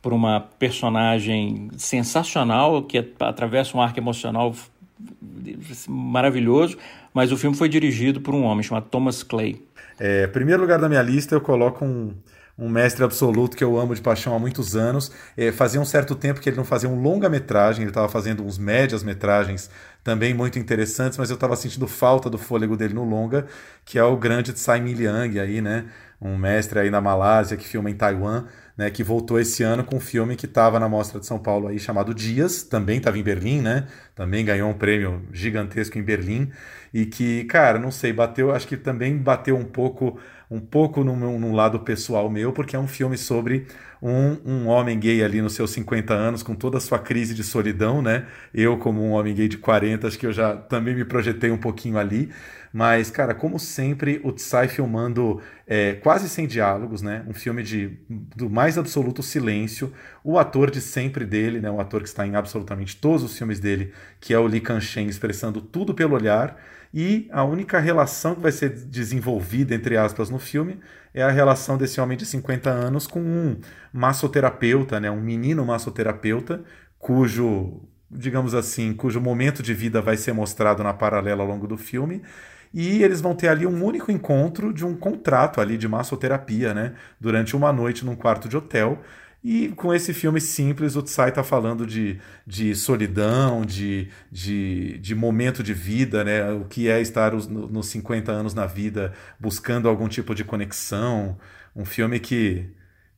[0.00, 4.54] por uma personagem sensacional que atravessa um arco emocional
[5.88, 6.78] maravilhoso,
[7.18, 9.60] mas o filme foi dirigido por um homem chamado Thomas Clay.
[9.98, 12.14] É, primeiro lugar da minha lista, eu coloco um,
[12.56, 15.10] um mestre absoluto que eu amo de paixão há muitos anos.
[15.36, 18.56] É, fazia um certo tempo que ele não fazia um longa-metragem, ele estava fazendo uns
[18.56, 19.68] médias-metragens
[20.04, 23.48] também muito interessantes, mas eu estava sentindo falta do fôlego dele no longa,
[23.84, 25.86] que é o grande Tsai Liang aí, né?
[26.22, 28.44] Um mestre aí na Malásia que filma em Taiwan
[28.78, 31.66] né, que voltou esse ano com um filme que estava na Mostra de São Paulo
[31.66, 33.88] aí chamado Dias, também estava em Berlim, né?
[34.14, 36.48] Também ganhou um prêmio gigantesco em Berlim
[36.92, 40.18] e que, cara, não sei, bateu, acho que também bateu um pouco
[40.50, 43.66] um pouco no, no lado pessoal meu, porque é um filme sobre
[44.00, 47.42] um, um homem gay ali nos seus 50 anos, com toda a sua crise de
[47.44, 48.26] solidão, né?
[48.54, 51.58] Eu, como um homem gay de 40, acho que eu já também me projetei um
[51.58, 52.30] pouquinho ali.
[52.72, 57.24] Mas, cara, como sempre, o Tsai filmando é, quase sem diálogos, né?
[57.26, 59.92] Um filme de, do mais absoluto silêncio.
[60.22, 61.70] O ator de sempre dele, né?
[61.70, 65.08] Um ator que está em absolutamente todos os filmes dele, que é o Lee Kan-shen,
[65.08, 66.58] expressando tudo pelo olhar.
[66.92, 70.80] E a única relação que vai ser desenvolvida, entre aspas, no filme
[71.12, 73.56] é a relação desse homem de 50 anos com um
[73.92, 75.10] massoterapeuta, né?
[75.10, 76.62] um menino massoterapeuta,
[76.98, 81.76] cujo, digamos assim, cujo momento de vida vai ser mostrado na paralela ao longo do
[81.76, 82.22] filme
[82.72, 86.94] e eles vão ter ali um único encontro de um contrato ali de massoterapia, né?
[87.20, 89.00] Durante uma noite num quarto de hotel.
[89.50, 95.14] E com esse filme simples, o Tsai está falando de, de solidão, de, de, de
[95.14, 96.52] momento de vida, né?
[96.52, 101.38] o que é estar os, nos 50 anos na vida buscando algum tipo de conexão.
[101.74, 102.68] Um filme que,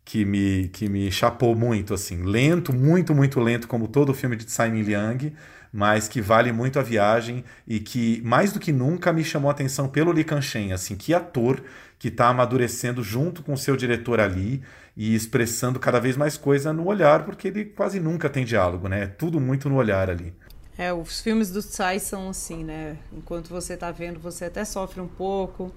[0.04, 2.22] que, me, que me chapou muito, assim.
[2.22, 5.34] Lento, muito, muito lento, como todo filme de Tsai Liang,
[5.72, 9.52] mas que vale muito a viagem e que, mais do que nunca, me chamou a
[9.52, 11.60] atenção pelo Lee Kan-shen, assim, que ator
[11.98, 14.62] que está amadurecendo junto com o seu diretor ali
[15.02, 19.04] e expressando cada vez mais coisa no olhar, porque ele quase nunca tem diálogo, né?
[19.04, 20.34] É tudo muito no olhar ali.
[20.76, 22.98] É, os filmes do Tsai são assim, né?
[23.10, 25.72] Enquanto você está vendo, você até sofre um pouco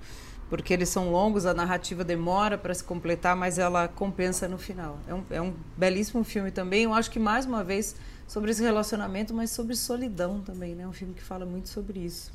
[0.49, 4.99] porque eles são longos, a narrativa demora para se completar, mas ela compensa no final.
[5.07, 6.83] É um, é um belíssimo filme também.
[6.83, 7.95] Eu acho que, mais uma vez,
[8.27, 10.75] sobre esse relacionamento, mas sobre solidão também.
[10.75, 10.83] Né?
[10.83, 12.29] É um filme que fala muito sobre isso.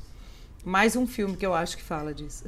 [0.65, 2.45] Mais um filme que eu acho que fala disso.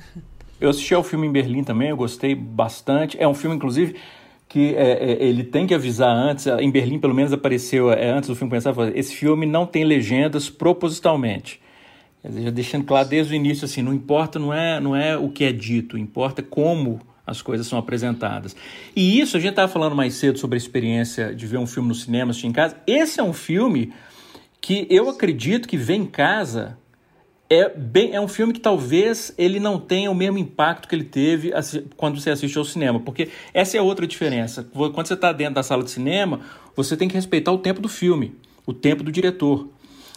[0.60, 3.20] Eu assisti ao filme em Berlim também, eu gostei bastante.
[3.20, 3.96] É um filme, inclusive,
[4.52, 6.46] que é, é, ele tem que avisar antes.
[6.46, 8.74] Em Berlim, pelo menos, apareceu é, antes do filme começar.
[8.94, 11.62] Esse filme não tem legendas propositalmente.
[12.22, 15.46] Já deixando claro desde o início, assim, não importa, não é, não é o que
[15.46, 18.54] é dito, importa como as coisas são apresentadas.
[18.94, 21.88] E isso, a gente estava falando mais cedo sobre a experiência de ver um filme
[21.88, 22.76] no cinema, assistir em casa.
[22.86, 23.94] Esse é um filme
[24.60, 26.78] que eu acredito que ver em casa
[27.52, 31.04] é, bem, é um filme que talvez ele não tenha o mesmo impacto que ele
[31.04, 31.52] teve
[31.98, 34.66] quando você assiste ao cinema, porque essa é outra diferença.
[34.74, 36.40] Quando você está dentro da sala de cinema,
[36.74, 38.34] você tem que respeitar o tempo do filme,
[38.66, 39.68] o tempo do diretor.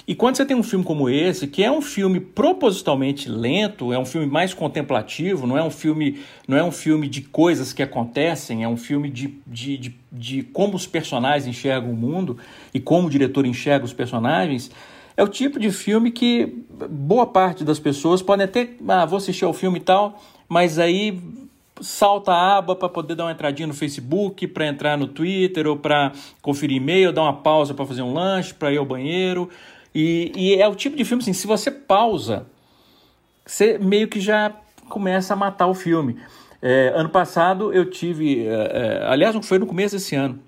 [0.06, 3.98] E quando você tem um filme como esse, que é um filme propositalmente lento, é
[3.98, 7.82] um filme mais contemplativo, não é um filme, não é um filme de coisas que
[7.82, 12.38] acontecem, é um filme de, de, de, de como os personagens enxergam o mundo
[12.72, 14.70] e como o diretor enxerga os personagens,
[15.16, 19.44] é o tipo de filme que boa parte das pessoas podem até, ah, vou assistir
[19.44, 21.20] ao filme e tal, mas aí
[21.80, 25.76] salta a aba para poder dar uma entradinha no Facebook, para entrar no Twitter ou
[25.76, 29.48] para conferir e-mail, dar uma pausa para fazer um lanche, para ir ao banheiro.
[29.94, 32.46] E, e é o tipo de filme assim, se você pausa,
[33.44, 34.52] você meio que já
[34.88, 36.16] começa a matar o filme.
[36.60, 40.40] É, ano passado eu tive, é, é aliás, não foi no começo desse ano.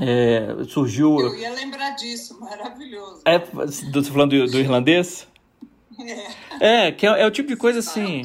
[0.00, 1.18] É, surgiu.
[1.18, 3.22] Eu ia lembrar disso, maravilhoso.
[3.24, 5.26] É, você falando do, do irlandês?
[6.60, 6.86] É.
[6.86, 8.22] é, que é, é, o tipo de coisa assim.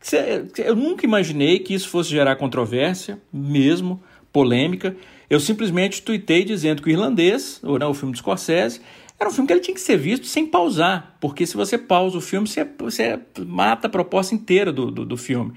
[0.00, 4.96] Você, eu nunca imaginei que isso fosse gerar controvérsia, mesmo, polêmica.
[5.30, 8.80] Eu simplesmente tuitei dizendo que o irlandês, ou não, o filme do Scorsese,
[9.18, 12.18] era um filme que ele tinha que ser visto sem pausar, porque se você pausa
[12.18, 15.54] o filme, você, você mata a proposta inteira do, do, do filme.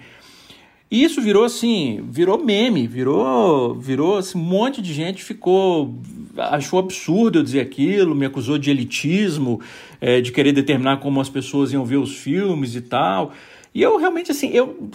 [0.90, 5.94] E isso virou assim, virou meme, virou, virou assim, um monte de gente ficou
[6.38, 9.60] achou absurdo eu dizer aquilo, me acusou de elitismo,
[10.00, 13.34] é, de querer determinar como as pessoas iam ver os filmes e tal.
[13.74, 14.90] E eu realmente assim, eu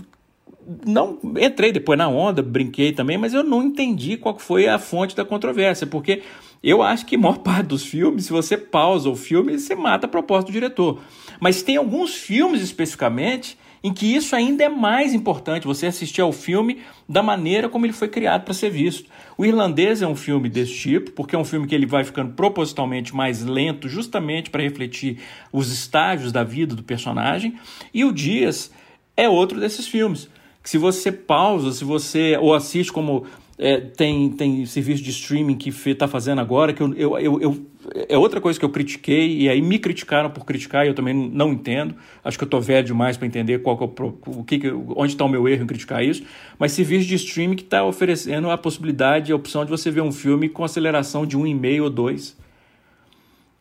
[0.87, 5.17] não entrei depois na onda, brinquei também, mas eu não entendi qual foi a fonte
[5.17, 6.23] da controvérsia, porque
[6.63, 10.07] eu acho que a maior parte dos filmes, se você pausa o filme, você mata
[10.07, 11.01] a proposta do diretor.
[11.41, 16.33] Mas tem alguns filmes especificamente em que isso ainda é mais importante, você assistir ao
[16.33, 19.11] filme da maneira como ele foi criado para ser visto.
[19.37, 22.33] O Irlandês é um filme desse tipo, porque é um filme que ele vai ficando
[22.33, 25.19] propositalmente mais lento, justamente para refletir
[25.53, 27.57] os estágios da vida do personagem.
[27.93, 28.71] E o Dias
[29.17, 30.29] é outro desses filmes.
[30.63, 33.27] Que se você pausa, se você ou assiste como
[33.59, 37.67] é, tem, tem serviço de streaming que está fazendo agora, que eu, eu, eu, eu,
[38.09, 41.15] é outra coisa que eu critiquei, e aí me criticaram por criticar, e eu também
[41.15, 41.95] não entendo.
[42.23, 44.61] Acho que eu estou velho demais para entender qual que é o, o que,
[44.97, 46.23] onde está o meu erro em criticar isso.
[46.59, 50.13] Mas serviço de streaming que está oferecendo a possibilidade, a opção de você ver um
[50.13, 52.37] filme com aceleração de 1,5 ou 2.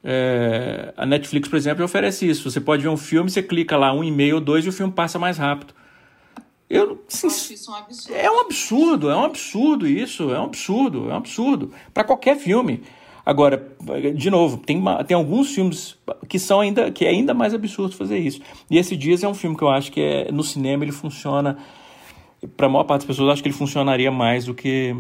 [0.04, 2.50] É, a Netflix, por exemplo, oferece isso.
[2.50, 5.18] Você pode ver um filme, você clica lá 1,5 ou 2 e o filme passa
[5.18, 5.74] mais rápido.
[6.70, 8.16] Eu, isso um absurdo.
[8.16, 11.74] É um absurdo, é um absurdo isso, é um absurdo, é um absurdo.
[11.94, 12.82] Para qualquer filme.
[13.26, 13.64] Agora,
[14.16, 18.18] de novo, tem, tem alguns filmes que são ainda que é ainda mais absurdo fazer
[18.18, 18.42] isso.
[18.70, 21.58] E esse Dias é um filme que eu acho que é, no cinema ele funciona.
[22.58, 24.96] Para a maior parte das pessoas, eu acho que ele funcionaria mais do que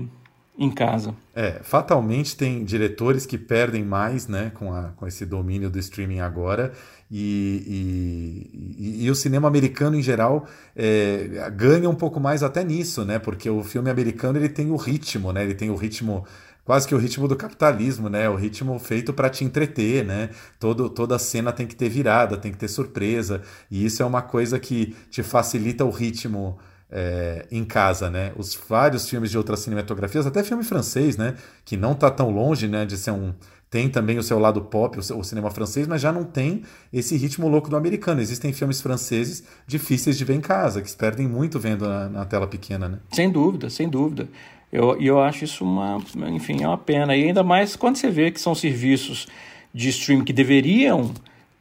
[0.57, 1.15] em casa.
[1.33, 6.19] É, fatalmente tem diretores que perdem mais né, com, a, com esse domínio do streaming
[6.19, 6.71] agora,
[7.13, 8.47] e,
[8.87, 13.19] e, e, o cinema americano em geral é, ganha um pouco mais até nisso, né?
[13.19, 15.43] Porque o filme americano ele tem o ritmo, né?
[15.43, 16.23] Ele tem o ritmo
[16.63, 18.29] quase que o ritmo do capitalismo, né?
[18.29, 20.29] O ritmo feito para te entreter, né?
[20.59, 24.21] Todo, toda cena tem que ter virada, tem que ter surpresa, e isso é uma
[24.21, 26.57] coisa que te facilita o ritmo
[26.89, 28.31] é, em casa, né?
[28.35, 31.35] Os vários filmes de outras cinematografias, até filme francês, né?
[31.63, 32.85] Que não está tão longe, né?
[32.85, 33.33] De ser um
[33.71, 36.63] tem também o seu lado pop, o, seu, o, cinema francês, mas já não tem
[36.91, 38.19] esse ritmo louco do americano.
[38.19, 42.25] Existem filmes franceses difíceis de ver em casa, que se perdem muito vendo na, na
[42.25, 42.99] tela pequena, né?
[43.13, 44.27] Sem dúvida, sem dúvida.
[44.71, 45.97] Eu, eu acho isso uma,
[46.29, 47.15] enfim, é uma pena.
[47.15, 49.27] E ainda mais quando você vê que são serviços
[49.73, 51.11] de streaming que deveriam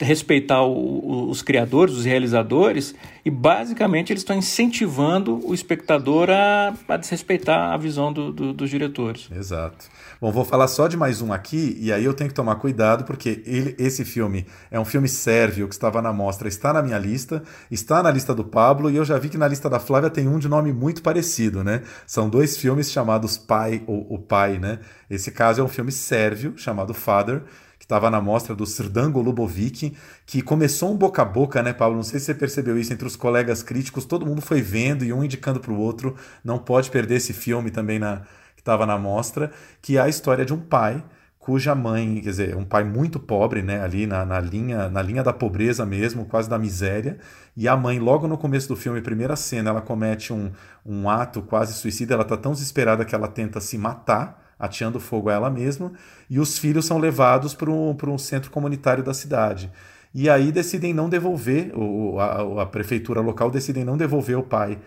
[0.01, 6.75] respeitar o, o, os criadores, os realizadores, e basicamente eles estão incentivando o espectador a,
[6.89, 9.29] a desrespeitar a visão do, do, dos diretores.
[9.31, 9.87] Exato.
[10.21, 13.05] Bom, vou falar só de mais um aqui, e aí eu tenho que tomar cuidado,
[13.05, 16.99] porque ele, esse filme é um filme sérvio que estava na mostra, está na minha
[16.99, 20.11] lista, está na lista do Pablo, e eu já vi que na lista da Flávia
[20.11, 21.83] tem um de nome muito parecido, né?
[22.07, 24.79] São dois filmes chamados Pai ou O Pai, né?
[25.11, 27.43] Esse caso é um filme sérvio chamado Father,
[27.91, 31.97] estava na mostra do Srdan Lubovic, que começou um boca a boca, né, Pablo?
[31.97, 35.13] Não sei se você percebeu isso entre os colegas críticos, todo mundo foi vendo e
[35.13, 38.23] um indicando para o outro, não pode perder esse filme também na,
[38.55, 39.51] que estava na mostra,
[39.83, 41.03] que é a história de um pai
[41.41, 45.23] cuja mãe, quer dizer, um pai muito pobre, né, ali na, na, linha, na linha
[45.23, 47.19] da pobreza mesmo, quase da miséria,
[47.57, 50.53] e a mãe, logo no começo do filme, primeira cena, ela comete um,
[50.85, 55.31] um ato quase suicida, ela está tão desesperada que ela tenta se matar, ateando fogo
[55.31, 55.93] a ela mesma,
[56.29, 59.73] e os filhos são levados para um centro comunitário da cidade.
[60.15, 64.79] E aí decidem não devolver, o, a, a prefeitura local decidem não devolver o pai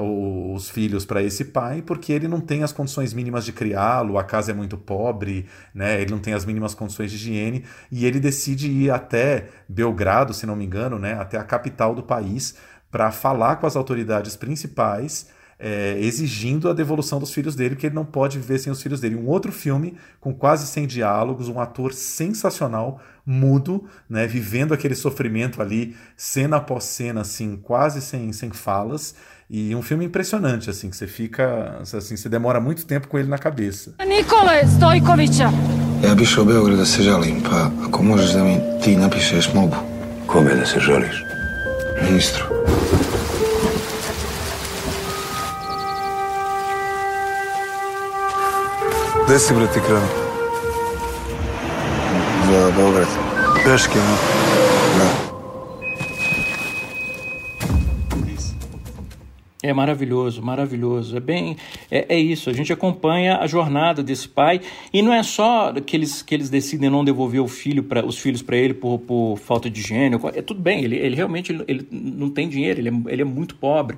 [0.00, 4.24] os filhos para esse pai porque ele não tem as condições mínimas de criá-lo, a
[4.24, 6.00] casa é muito pobre, né?
[6.00, 10.46] ele não tem as mínimas condições de higiene e ele decide ir até Belgrado, se
[10.46, 11.14] não me engano, né?
[11.14, 12.56] até a capital do país
[12.90, 15.28] para falar com as autoridades principais
[15.62, 19.00] é, exigindo a devolução dos filhos dele, porque ele não pode viver sem os filhos
[19.00, 19.14] dele.
[19.14, 25.62] Um outro filme com quase 100 diálogos, um ator sensacional, mudo, né, vivendo aquele sofrimento
[25.62, 29.14] ali, cena após cena, assim, quase sem, sem falas.
[29.48, 31.78] E um filme impressionante, assim, que você fica.
[31.80, 33.94] Assim, você demora muito tempo com ele na cabeça.
[34.04, 35.52] Nikola Stojkovića!
[36.02, 39.54] Ja bi išao u Beograd da se žalim, pa ako možeš da mi ti napišeš
[39.54, 39.76] mobu.
[40.26, 41.22] Kome da se žališ?
[42.02, 42.44] Ministru.
[49.32, 50.08] Gde si, brati, krenuo?
[52.46, 53.08] Za Beograd.
[53.64, 54.16] Peške, no?
[54.98, 55.32] Da.
[59.62, 61.16] É maravilhoso, maravilhoso.
[61.16, 61.56] É bem,
[61.90, 62.50] é, é, isso.
[62.50, 64.60] A gente acompanha a jornada desse pai
[64.92, 68.18] e não é só que eles, que eles decidem não devolver o filho para os
[68.18, 70.20] filhos para ele por, por falta de higiene.
[70.34, 70.84] É tudo bem.
[70.84, 72.80] Ele, ele realmente ele, ele não tem dinheiro.
[72.80, 73.96] Ele é, ele é muito pobre.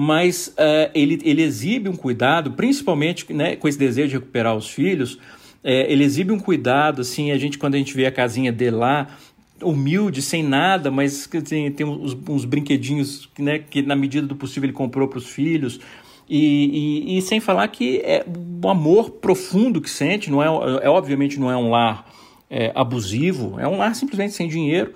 [0.00, 4.70] Mas uh, ele, ele exibe um cuidado, principalmente né, com esse desejo de recuperar os
[4.70, 5.18] filhos.
[5.64, 8.76] É, ele exibe um cuidado, assim, a gente, quando a gente vê a casinha dele
[8.76, 9.08] lá,
[9.60, 14.68] humilde, sem nada, mas assim, tem uns, uns brinquedinhos né, que, na medida do possível,
[14.68, 15.80] ele comprou para os filhos.
[16.28, 20.46] E, e, e, sem falar que é um amor profundo que sente, não é,
[20.84, 22.06] é obviamente não é um lar
[22.48, 24.94] é, abusivo, é um lar simplesmente sem dinheiro,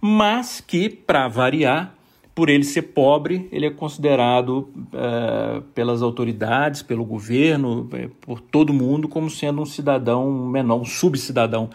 [0.00, 1.94] mas que, para variar,
[2.34, 8.72] por ele ser pobre, ele é considerado é, pelas autoridades, pelo governo, é, por todo
[8.72, 11.70] mundo, como sendo um cidadão menor, um subcidadão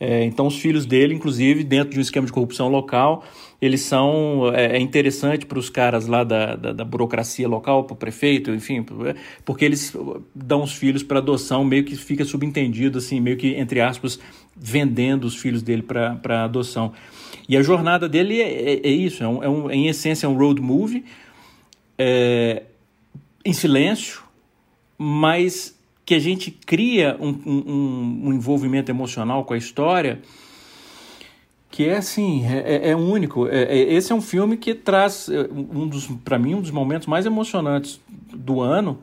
[0.00, 3.24] é, então, os filhos dele, inclusive, dentro de um esquema de corrupção local,
[3.60, 4.52] eles são.
[4.54, 8.52] É, é interessante para os caras lá da, da, da burocracia local, para o prefeito,
[8.52, 9.94] enfim, é, porque eles
[10.34, 14.20] dão os filhos para adoção, meio que fica subentendido, assim, meio que, entre aspas,
[14.56, 16.92] vendendo os filhos dele para adoção.
[17.48, 20.28] E a jornada dele é, é, é isso, é, um, é um, em essência, é
[20.28, 21.04] um road movie,
[21.96, 22.64] é,
[23.44, 24.22] em silêncio,
[24.98, 30.20] mas que a gente cria um, um, um envolvimento emocional com a história
[31.70, 33.46] que é assim, é, é, é único.
[33.46, 36.70] É, é, esse é um filme que traz é, um dos, para mim, um dos
[36.70, 38.00] momentos mais emocionantes
[38.34, 38.98] do ano,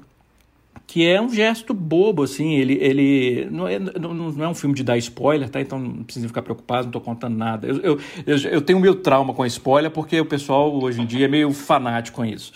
[0.88, 2.56] que é um gesto bobo, assim.
[2.56, 5.60] Ele, ele não é, não, não é um filme de dar spoiler, tá?
[5.60, 7.68] Então não precisa ficar preocupado, não estou contando nada.
[7.68, 11.26] Eu, eu, eu, eu tenho meu trauma com spoiler porque o pessoal hoje em dia
[11.26, 12.54] é meio fanático com isso.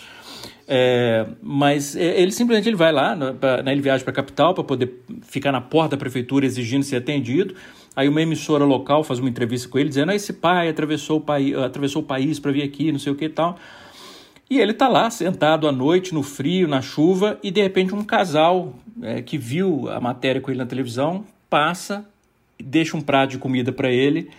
[0.71, 4.53] É, mas é, ele simplesmente ele vai lá, né, né ele viaja para a capital
[4.53, 7.55] para poder ficar na porta da prefeitura exigindo ser atendido.
[7.95, 11.21] Aí uma emissora local faz uma entrevista com ele dizendo: ah, esse pai atravessou o,
[11.21, 13.57] país, atravessou o país para vir aqui, não sei o que e tal.
[14.49, 18.03] E ele está lá, sentado à noite, no frio, na chuva, e de repente um
[18.03, 22.05] casal é, que viu a matéria com ele na televisão passa,
[22.61, 24.29] deixa um prato de comida para ele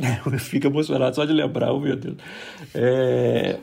[0.38, 2.16] Fica emocionado só de lembrar, oh, meu Deus.
[2.74, 3.58] É...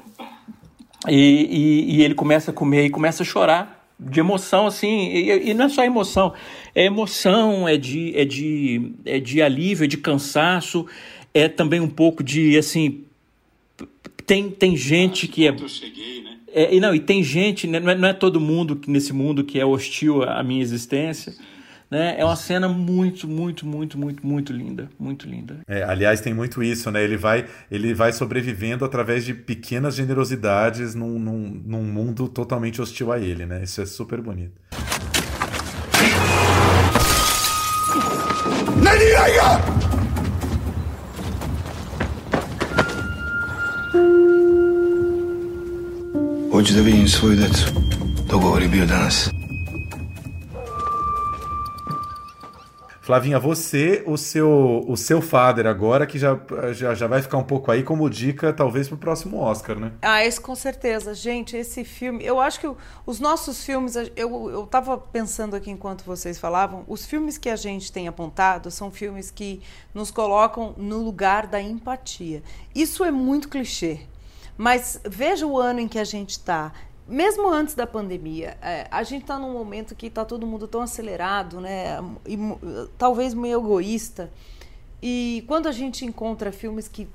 [1.07, 5.49] E, e, e, ele começa a comer e começa a chorar de emoção, assim, e,
[5.49, 6.33] e, não é só emoção,
[6.75, 10.85] é emoção, é de, é, de, é de alívio, é de cansaço,
[11.33, 13.05] é também um pouco de, assim,
[14.25, 15.57] tem, tem gente que é...
[15.67, 16.37] Cheguei, né?
[16.53, 16.75] é...
[16.75, 19.59] e não, e tem gente, né, não, é, não é todo mundo nesse mundo que
[19.59, 21.33] é hostil à minha existência,
[21.89, 22.15] né?
[22.17, 25.59] É uma cena muito, muito, muito, muito, muito linda, muito linda.
[25.67, 27.03] É, aliás, tem muito isso, né?
[27.03, 33.11] Ele vai, ele vai sobrevivendo através de pequenas generosidades num, num, num mundo totalmente hostil
[33.11, 33.63] a ele, né?
[33.63, 34.59] Isso é super bonito.
[46.57, 47.65] Hoću da vidim svoju decu.
[48.29, 49.29] Dogovor je bio danas.
[53.05, 56.39] Flavinha, você, o seu, o seu father agora, que já,
[56.73, 59.91] já, já vai ficar um pouco aí como dica, talvez, para o próximo Oscar, né?
[60.01, 61.13] Ah, esse com certeza.
[61.13, 62.25] Gente, esse filme.
[62.25, 62.69] Eu acho que
[63.05, 63.95] os nossos filmes.
[64.15, 68.71] Eu, eu tava pensando aqui enquanto vocês falavam, os filmes que a gente tem apontado
[68.71, 69.61] são filmes que
[69.93, 72.41] nos colocam no lugar da empatia.
[72.73, 73.99] Isso é muito clichê.
[74.57, 76.73] Mas veja o ano em que a gente está
[77.07, 80.81] mesmo antes da pandemia, é, a gente está num momento que está todo mundo tão
[80.81, 81.97] acelerado, né?
[82.25, 82.37] E,
[82.97, 84.29] talvez meio egoísta.
[85.01, 87.07] E quando a gente encontra filmes que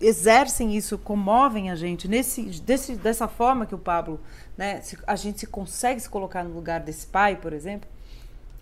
[0.00, 4.20] exercem isso, comovem a gente nesse, desse, dessa forma que o Pablo,
[4.56, 4.82] né?
[5.06, 7.88] A gente se consegue se colocar no lugar desse pai, por exemplo.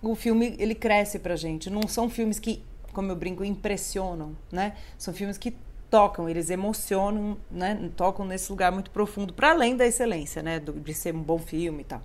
[0.03, 1.71] O filme ele cresce para gente.
[1.71, 2.63] Não são filmes que,
[2.93, 4.75] como eu brinco, impressionam, né?
[4.99, 5.57] São filmes que
[5.91, 7.91] tocam, eles emocionam, né?
[7.97, 10.61] Tocam nesse lugar muito profundo, para além da excelência, né?
[10.61, 12.03] De ser um bom filme e tal.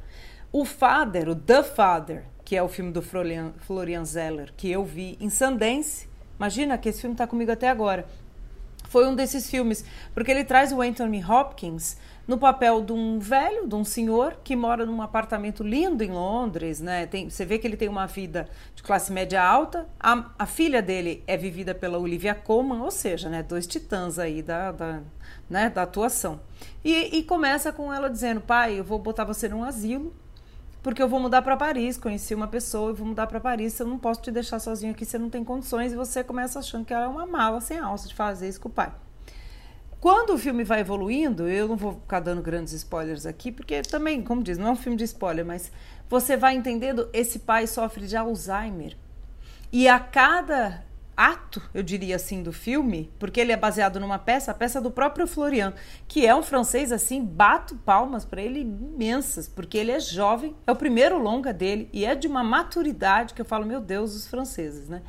[0.52, 4.84] O Father, o The Father, que é o filme do Florian, Florian Zeller, que eu
[4.84, 6.10] vi em Sundance.
[6.38, 8.06] Imagina que esse filme está comigo até agora.
[8.90, 11.96] Foi um desses filmes, porque ele traz o Anthony Hopkins
[12.32, 16.80] no papel de um velho, de um senhor que mora num apartamento lindo em Londres,
[16.80, 17.06] né?
[17.06, 19.86] Tem, você vê que ele tem uma vida de classe média alta.
[20.00, 24.42] A, a filha dele é vivida pela Olivia Colman, ou seja, né, dois titãs aí
[24.42, 25.02] da, da,
[25.50, 26.40] né, da atuação.
[26.86, 30.16] E, e começa com ela dizendo: pai, eu vou botar você num asilo
[30.82, 33.86] porque eu vou mudar para Paris, conheci uma pessoa, eu vou mudar para Paris, eu
[33.86, 36.94] não posso te deixar sozinho aqui, você não tem condições, e você começa achando que
[36.94, 38.92] ela é uma mala sem alça de fazer isso com o pai.
[40.02, 44.24] Quando o filme vai evoluindo, eu não vou ficar dando grandes spoilers aqui, porque também,
[44.24, 45.72] como diz, não é um filme de spoiler, mas
[46.10, 48.98] você vai entendendo, esse pai sofre de Alzheimer.
[49.72, 50.84] E a cada
[51.16, 54.90] ato, eu diria assim, do filme, porque ele é baseado numa peça, a peça do
[54.90, 55.72] próprio Florian,
[56.08, 60.72] que é um francês assim, bato palmas para ele imensas, porque ele é jovem, é
[60.72, 64.26] o primeiro longa dele e é de uma maturidade que eu falo, meu Deus, os
[64.26, 65.04] franceses, né?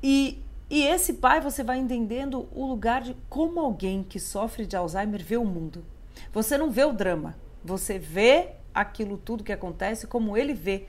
[0.00, 4.76] E e esse pai, você vai entendendo o lugar de como alguém que sofre de
[4.76, 5.84] Alzheimer vê o mundo.
[6.32, 10.86] Você não vê o drama, você vê aquilo tudo que acontece como ele vê.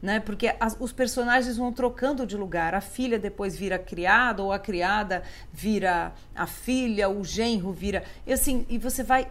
[0.00, 0.18] Né?
[0.20, 2.74] Porque as, os personagens vão trocando de lugar.
[2.74, 5.22] A filha depois vira criada, ou a criada
[5.52, 8.04] vira a filha, o genro vira.
[8.26, 9.28] E assim, e você vai.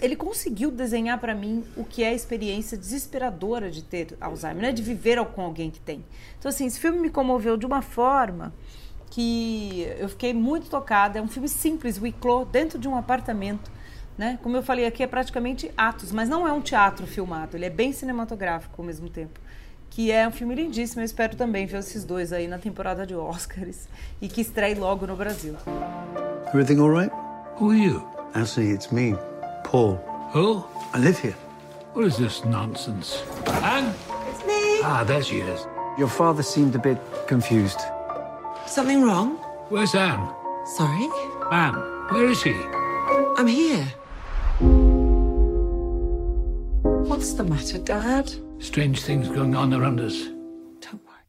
[0.00, 4.72] Ele conseguiu desenhar para mim o que é a experiência desesperadora de ter Alzheimer, né?
[4.72, 6.02] de viver com alguém que tem.
[6.38, 8.54] Então, assim, esse filme me comoveu de uma forma
[9.10, 11.18] que eu fiquei muito tocada.
[11.18, 13.70] É um filme simples, o Iclô, dentro de um apartamento.
[14.16, 14.38] Né?
[14.42, 17.70] Como eu falei aqui, é praticamente atos, mas não é um teatro filmado, ele é
[17.70, 19.38] bem cinematográfico ao mesmo tempo.
[19.90, 23.14] Que é um filme lindíssimo, eu espero também ver esses dois aí na temporada de
[23.14, 23.88] Oscars
[24.20, 25.54] e que estreie logo no Brasil.
[26.48, 27.12] Everything all right?
[27.60, 28.02] Who are you?
[28.34, 29.14] Actually, it's me,
[29.64, 30.00] Paul.
[30.34, 30.64] Who?
[30.92, 31.36] I live here.
[31.94, 33.22] What is this nonsense?
[33.62, 33.94] Anne?
[34.30, 34.80] It's me.
[34.82, 35.66] Ah, there she is.
[35.96, 37.80] Your father seemed a bit confused.
[38.68, 39.36] Something wrong?
[39.70, 40.28] Where's Anne?
[40.76, 41.08] Sorry?
[41.50, 41.74] Anne,
[42.10, 42.54] where is he?
[43.36, 43.86] I'm here.
[47.08, 48.30] What's the matter, Dad?
[48.58, 50.28] Strange things going on around us.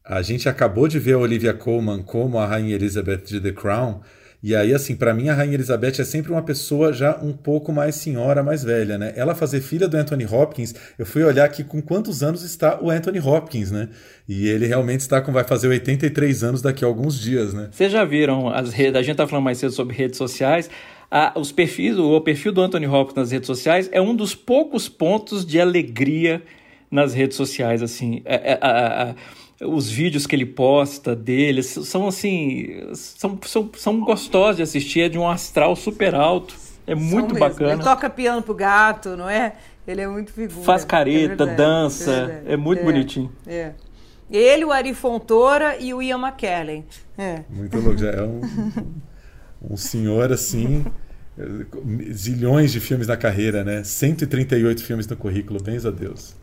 [0.04, 4.00] A gente acabou de ver a Olivia Colman como a Rainha Elizabeth de The Crown
[4.42, 7.72] e aí, assim, para mim a Rainha Elizabeth é sempre uma pessoa já um pouco
[7.72, 9.12] mais senhora, mais velha, né?
[9.14, 12.90] Ela fazer filha do Anthony Hopkins, eu fui olhar aqui com quantos anos está o
[12.90, 13.88] Anthony Hopkins, né?
[14.26, 17.68] E ele realmente está com, vai fazer 83 anos daqui a alguns dias, né?
[17.70, 20.70] Vocês já viram as redes, a gente tá falando mais cedo sobre redes sociais,
[21.34, 25.44] os perfis, o perfil do Anthony Hopkins nas redes sociais é um dos poucos pontos
[25.44, 26.42] de alegria
[26.90, 28.22] nas redes sociais, assim.
[28.24, 29.14] É, é, a, a,
[29.60, 35.08] os vídeos que ele posta dele são assim são, são, são gostosos de assistir é
[35.08, 36.54] de um astral super alto.
[36.86, 37.74] É muito bacana.
[37.74, 39.54] Ele toca piano pro gato não é?
[39.86, 40.64] Ele é muito figura.
[40.64, 43.32] Faz careta é verdade, dança é, é muito é, bonitinho.
[43.46, 43.72] é.
[44.30, 46.84] Ele o Ari Fontoura e o Ian McKellen.
[47.18, 47.42] É.
[47.50, 48.40] Muito louco já é um,
[49.72, 50.84] um senhor assim
[52.12, 53.82] zilhões de filmes na carreira né?
[53.82, 56.34] 138 filmes no currículo bens a Deus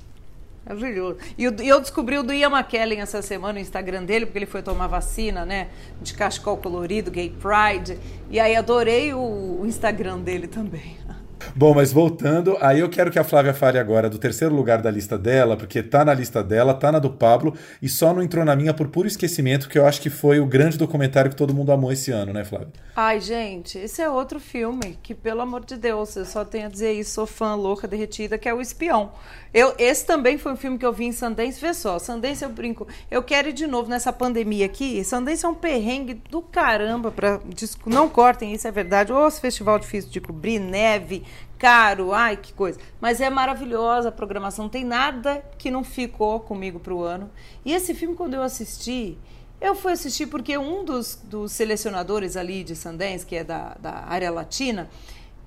[0.68, 1.18] Maravilhoso.
[1.38, 4.62] E eu descobri o do Ian McKellen essa semana no Instagram dele, porque ele foi
[4.62, 5.70] tomar vacina, né?
[6.02, 7.98] De cachecol colorido, gay pride.
[8.30, 10.98] E aí adorei o Instagram dele também.
[11.56, 14.92] Bom, mas voltando, aí eu quero que a Flávia fale agora do terceiro lugar da
[14.92, 18.46] lista dela, porque tá na lista dela, tá na do Pablo, e só não entrou
[18.46, 21.54] na minha por puro esquecimento, que eu acho que foi o grande documentário que todo
[21.54, 22.70] mundo amou esse ano, né, Flávia?
[22.96, 26.70] Ai, gente, esse é outro filme que, pelo amor de Deus, eu só tenho a
[26.70, 29.12] dizer isso, sou fã louca, derretida, que é O Espião.
[29.54, 32.50] Eu, esse também foi um filme que eu vi em Sundance, vê só, Sundance eu
[32.50, 37.12] brinco, eu quero ir de novo nessa pandemia aqui, Sundance é um perrengue do caramba,
[37.12, 37.40] pra,
[37.86, 41.24] não cortem, isso é verdade, ou esse festival difícil de cobrir, neve,
[41.58, 42.80] caro, ai que coisa.
[43.02, 47.30] Mas é maravilhosa a programação, não tem nada que não ficou comigo pro ano.
[47.66, 49.18] E esse filme, quando eu assisti,
[49.60, 54.06] Eu fui assistir porque um dos, dos selecionadores ali de Sundance, que é da, da
[54.08, 54.88] área latina,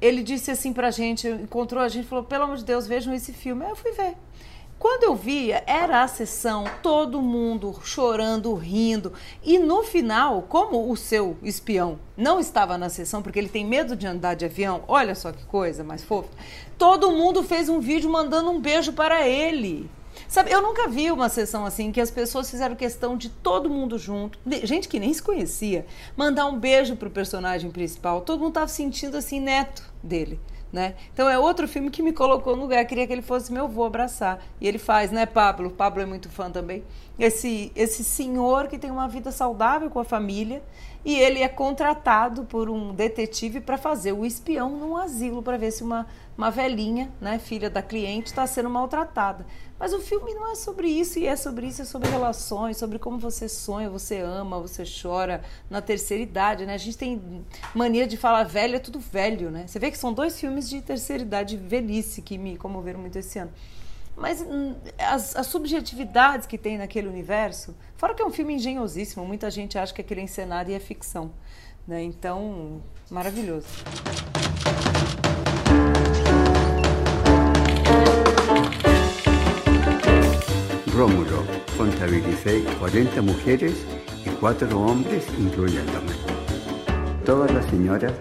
[0.00, 3.32] ele disse assim pra gente, encontrou a gente, falou, pelo amor de Deus, vejam esse
[3.32, 3.64] filme.
[3.64, 4.16] Aí eu fui ver.
[4.80, 9.12] Quando eu via, era a sessão, todo mundo chorando, rindo.
[9.44, 13.94] E no final, como o seu espião não estava na sessão porque ele tem medo
[13.94, 16.30] de andar de avião, olha só que coisa mais fofa,
[16.78, 19.90] todo mundo fez um vídeo mandando um beijo para ele.
[20.26, 23.98] Sabe, eu nunca vi uma sessão assim que as pessoas fizeram questão de todo mundo
[23.98, 25.84] junto, gente que nem se conhecia,
[26.16, 28.22] mandar um beijo pro personagem principal.
[28.22, 30.40] Todo mundo tava sentindo assim neto dele.
[30.72, 30.94] Né?
[31.12, 32.84] Então é outro filme que me colocou no lugar.
[32.84, 34.40] Queria que ele fosse meu avô abraçar.
[34.60, 35.70] E ele faz, né, Pablo?
[35.70, 36.84] Pablo é muito fã também.
[37.20, 40.62] Esse, esse senhor que tem uma vida saudável com a família
[41.04, 45.70] e ele é contratado por um detetive para fazer o espião num asilo para ver
[45.70, 49.44] se uma, uma velhinha, né, filha da cliente, está sendo maltratada.
[49.78, 52.98] Mas o filme não é sobre isso, e é sobre isso, é sobre relações, sobre
[52.98, 56.72] como você sonha, você ama, você chora na terceira idade, né?
[56.72, 57.44] A gente tem
[57.74, 59.66] mania de falar velho, é tudo velho, né?
[59.66, 63.38] Você vê que são dois filmes de terceira idade velhice que me comoveram muito esse
[63.38, 63.52] ano.
[64.16, 69.24] Mas hum, as, as, subjetividades que tem naquele universo, fora que é um filme engenhosíssimo,
[69.24, 71.32] muita gente acha que aquele é encenado e é ficção.
[71.86, 72.02] Né?
[72.02, 73.66] Então, maravilhoso.
[80.94, 81.46] Rómulo
[81.80, 83.72] contabilicé 40 mujeres
[84.26, 86.12] y 4 hombres, incluyéndome.
[87.24, 88.12] Todas las señoras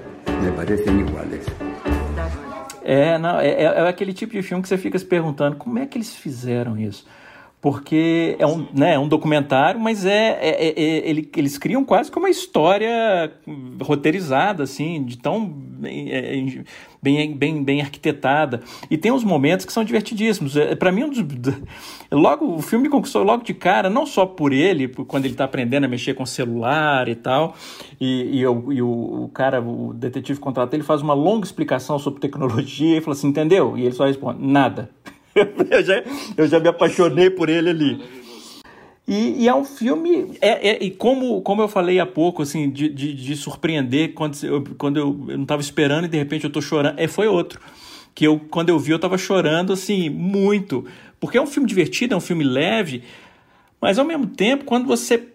[0.42, 1.46] me parecen iguales.
[2.92, 5.86] É, não, é, é, aquele tipo de filme que você fica se perguntando como é
[5.86, 7.06] que eles fizeram isso?
[7.62, 11.86] Porque é um, né, é um documentário, mas é, é, é, é ele, eles criam
[11.86, 13.32] quase como uma história
[13.80, 15.56] roteirizada, assim, de tão
[17.02, 18.62] bem, bem, bem, arquitetada.
[18.89, 20.56] E tem uns momentos que são divertidíssimos.
[20.56, 21.54] É, para mim, um dos,
[22.12, 25.45] logo o filme me conquistou logo de cara, não só por ele, quando ele está
[25.45, 27.56] aprendendo a mexer com celular e tal,
[28.00, 31.97] e, e, eu, e o, o, cara, o detetive contrata, ele faz uma longa explicação
[32.00, 33.78] sobre tecnologia e fala assim, entendeu?
[33.78, 34.89] E ele só responde, nada.
[35.36, 36.04] eu, já,
[36.38, 38.18] eu já me apaixonei por ele ali.
[39.10, 42.70] E, e é um filme, é, é, e como, como eu falei há pouco, assim,
[42.70, 46.43] de, de, de surpreender quando eu, quando eu, eu não estava esperando e de repente
[46.43, 47.60] eu estou chorando, é, foi outro.
[48.14, 50.86] Que eu, quando eu vi, eu estava chorando, assim, muito.
[51.20, 53.01] Porque é um filme divertido, é um filme leve,
[53.82, 55.28] mas ao mesmo tempo, quando você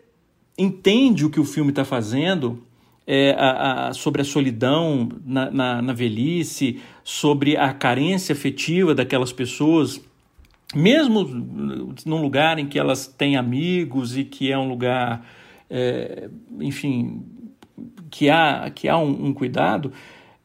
[0.56, 2.62] entende o que o filme está fazendo,
[3.04, 9.32] é, a, a, sobre a solidão na, na, na, velhice, sobre a carência afetiva daquelas
[9.32, 10.00] pessoas,
[10.74, 11.24] mesmo
[12.04, 15.24] num lugar em que elas têm amigos e que é um lugar,
[15.70, 16.28] é,
[16.60, 17.22] enfim,
[18.10, 19.92] que há, que há um, um cuidado,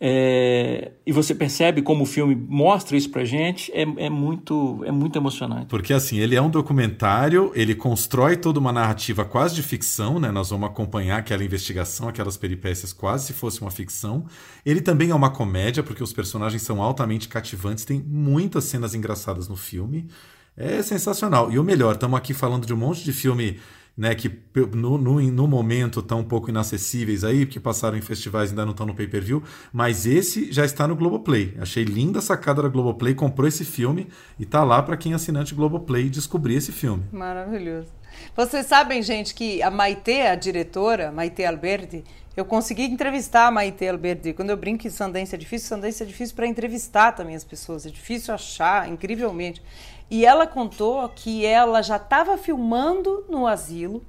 [0.02, 4.91] é, e você percebe como o filme mostra isso pra gente, é, é, muito, é
[4.91, 5.66] muito emocionante.
[5.66, 10.32] Porque assim, ele é um documentário, ele constrói toda uma narrativa quase de ficção, né?
[10.32, 14.26] Nós vamos acompanhar aquela investigação, aquelas peripécias quase se fosse uma ficção.
[14.66, 19.50] Ele também é uma comédia, porque os personagens são altamente cativantes, tem muitas cenas engraçadas
[19.50, 20.08] no filme.
[20.56, 21.52] É sensacional.
[21.52, 23.60] E o melhor, estamos aqui falando de um monte de filme
[24.00, 24.32] né, que
[24.74, 28.64] no, no, no momento estão um pouco inacessíveis aí, porque passaram em festivais e ainda
[28.64, 29.43] não estão no pay-per-view,
[29.74, 31.54] mas esse já está no Globoplay.
[31.60, 34.08] Achei linda a sacada da Globoplay, comprou esse filme
[34.39, 37.04] e tá lá para quem é assinante Globoplay descobrir esse filme.
[37.12, 37.89] Maravilhoso.
[38.34, 42.02] Vocês sabem, gente, que a Maite, a diretora, Maite Alberti,
[42.38, 44.32] eu consegui entrevistar a Maite Alberti.
[44.32, 47.86] Quando eu brinco que Sundance é difícil, Sundance é difícil para entrevistar também as pessoas.
[47.86, 49.62] É difícil achar, incrivelmente.
[50.10, 54.03] E ela contou que ela já estava filmando no asilo,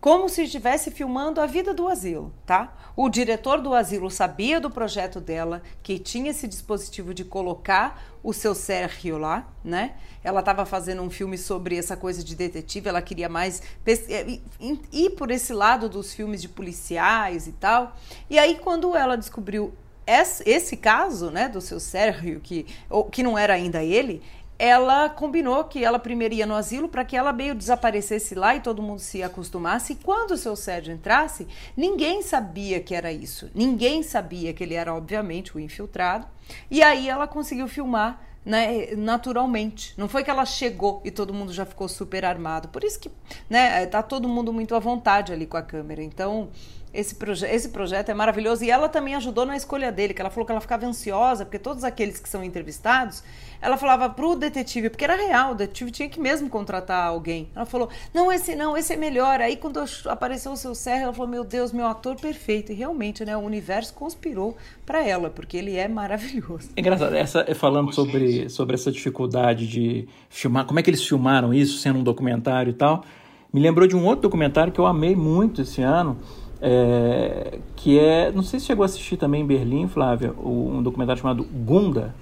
[0.00, 2.74] como se estivesse filmando a vida do asilo, tá?
[2.96, 8.32] O diretor do asilo sabia do projeto dela, que tinha esse dispositivo de colocar o
[8.32, 9.94] seu Sérgio lá, né?
[10.24, 14.40] Ela estava fazendo um filme sobre essa coisa de detetive, ela queria mais eh,
[14.90, 17.94] ir por esse lado dos filmes de policiais e tal.
[18.28, 19.72] E aí, quando ela descobriu
[20.06, 22.66] esse, caso, né, do seu Sérgio, que,
[23.12, 24.22] que não era ainda ele,
[24.60, 28.60] ela combinou que ela primeiro ia no asilo para que ela meio desaparecesse lá e
[28.60, 29.94] todo mundo se acostumasse.
[29.94, 33.50] E quando o seu Sérgio entrasse, ninguém sabia que era isso.
[33.54, 36.26] Ninguém sabia que ele era, obviamente, o infiltrado.
[36.70, 39.94] E aí ela conseguiu filmar né, naturalmente.
[39.96, 42.68] Não foi que ela chegou e todo mundo já ficou super armado.
[42.68, 43.10] Por isso que
[43.48, 46.02] né, tá todo mundo muito à vontade ali com a câmera.
[46.02, 46.50] Então,
[46.92, 50.30] esse, proje esse projeto é maravilhoso e ela também ajudou na escolha dele, que ela
[50.30, 53.22] falou que ela ficava ansiosa, porque todos aqueles que são entrevistados,
[53.62, 57.48] ela falava pro detetive, porque era real, o detetive tinha que mesmo contratar alguém.
[57.54, 59.40] Ela falou: não, esse não, esse é melhor.
[59.40, 62.72] Aí quando apareceu o seu Serra, ela falou: meu Deus, meu ator perfeito.
[62.72, 66.70] E realmente, né, o universo conspirou para ela, porque ele é maravilhoso.
[66.74, 71.06] É engraçado, essa, é falando sobre, sobre essa dificuldade de filmar, como é que eles
[71.06, 73.04] filmaram isso, sendo um documentário e tal.
[73.52, 76.18] Me lembrou de um outro documentário que eu amei muito esse ano,
[76.62, 81.20] é, que é, não sei se chegou a assistir também em Berlim, Flávia, um documentário
[81.20, 82.14] chamado Gunda.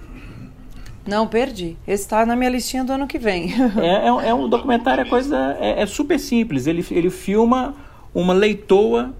[1.05, 1.75] Não, perdi.
[1.87, 3.51] Esse está na minha listinha do ano que vem.
[3.77, 6.67] é, é, é, um documentário, é coisa é, é, super simples.
[6.67, 7.75] Ele, ele filma
[8.13, 9.13] uma leitoa,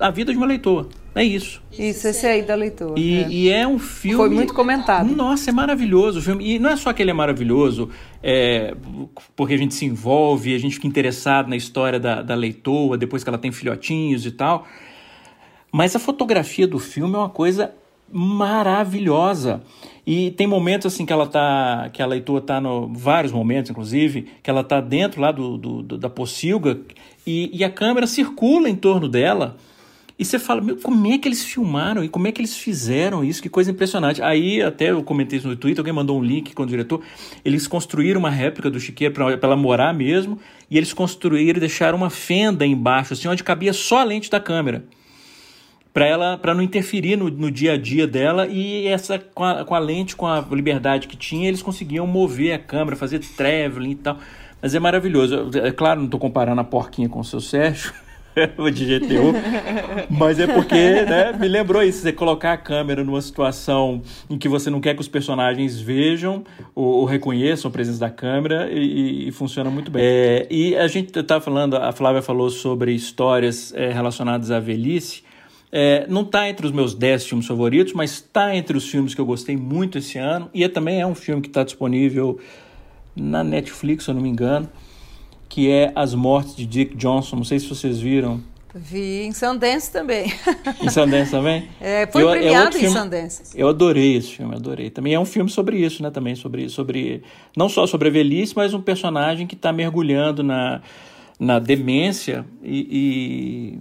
[0.00, 0.88] a vida de uma leitoa.
[1.14, 1.60] É isso.
[1.72, 2.98] Isso, esse aí da leitura.
[2.98, 3.28] E é.
[3.28, 4.16] e é um filme.
[4.16, 5.14] Foi muito comentado.
[5.14, 6.54] Nossa, é maravilhoso o filme.
[6.54, 7.90] E não é só que ele é maravilhoso,
[8.22, 8.74] é,
[9.34, 13.24] porque a gente se envolve, a gente fica interessado na história da, da leitoa, depois
[13.24, 14.66] que ela tem filhotinhos e tal.
[15.72, 17.72] Mas a fotografia do filme é uma coisa
[18.12, 19.62] maravilhosa.
[20.06, 24.28] E tem momentos assim que ela tá, que a leitora tá no vários momentos, inclusive,
[24.42, 26.80] que ela tá dentro lá do, do da pocilga
[27.26, 29.56] e, e a câmera circula em torno dela
[30.20, 33.24] e você fala, meu, como é que eles filmaram e como é que eles fizeram
[33.24, 33.40] isso?
[33.40, 34.20] Que coisa impressionante.
[34.20, 37.00] Aí até eu comentei isso no Twitter, alguém mandou um link com o diretor.
[37.42, 40.38] Eles construíram uma réplica do Chiqueira para ela morar mesmo,
[40.70, 44.38] e eles construíram e deixaram uma fenda embaixo, assim, onde cabia só a lente da
[44.38, 44.84] câmera.
[45.90, 49.64] Para ela, para não interferir no, no, dia a dia dela e essa com a,
[49.64, 53.92] com a lente, com a liberdade que tinha, eles conseguiam mover a câmera, fazer traveling
[53.92, 54.18] e tal.
[54.60, 55.50] Mas é maravilhoso.
[55.54, 57.94] É claro, não estou comparando a porquinha com o seu Sérgio,
[58.72, 59.34] de GTU.
[60.08, 64.48] Mas é porque, né, me lembrou isso, você colocar a câmera numa situação em que
[64.48, 69.28] você não quer que os personagens vejam ou, ou reconheçam a presença da câmera e,
[69.28, 70.02] e funciona muito bem.
[70.04, 75.22] É, e a gente está falando, a Flávia falou sobre histórias é, relacionadas à velhice.
[75.72, 79.20] É, não está entre os meus 10 filmes favoritos, mas está entre os filmes que
[79.20, 80.50] eu gostei muito esse ano.
[80.52, 82.40] E é, também é um filme que está disponível
[83.14, 84.68] na Netflix, se eu não me engano
[85.50, 87.36] que é As Mortes de Dick Johnson.
[87.36, 88.40] Não sei se vocês viram.
[88.72, 90.32] Vi em Sundance também.
[90.80, 91.68] Em Sundance também?
[91.80, 93.42] É, foi eu, premiado é em Sundance.
[93.54, 94.90] Eu adorei esse filme, adorei.
[94.90, 96.10] Também é um filme sobre isso, né?
[96.10, 97.24] Também sobre, sobre
[97.56, 100.80] não só sobre a velhice, mas um personagem que está mergulhando na,
[101.38, 103.80] na demência e,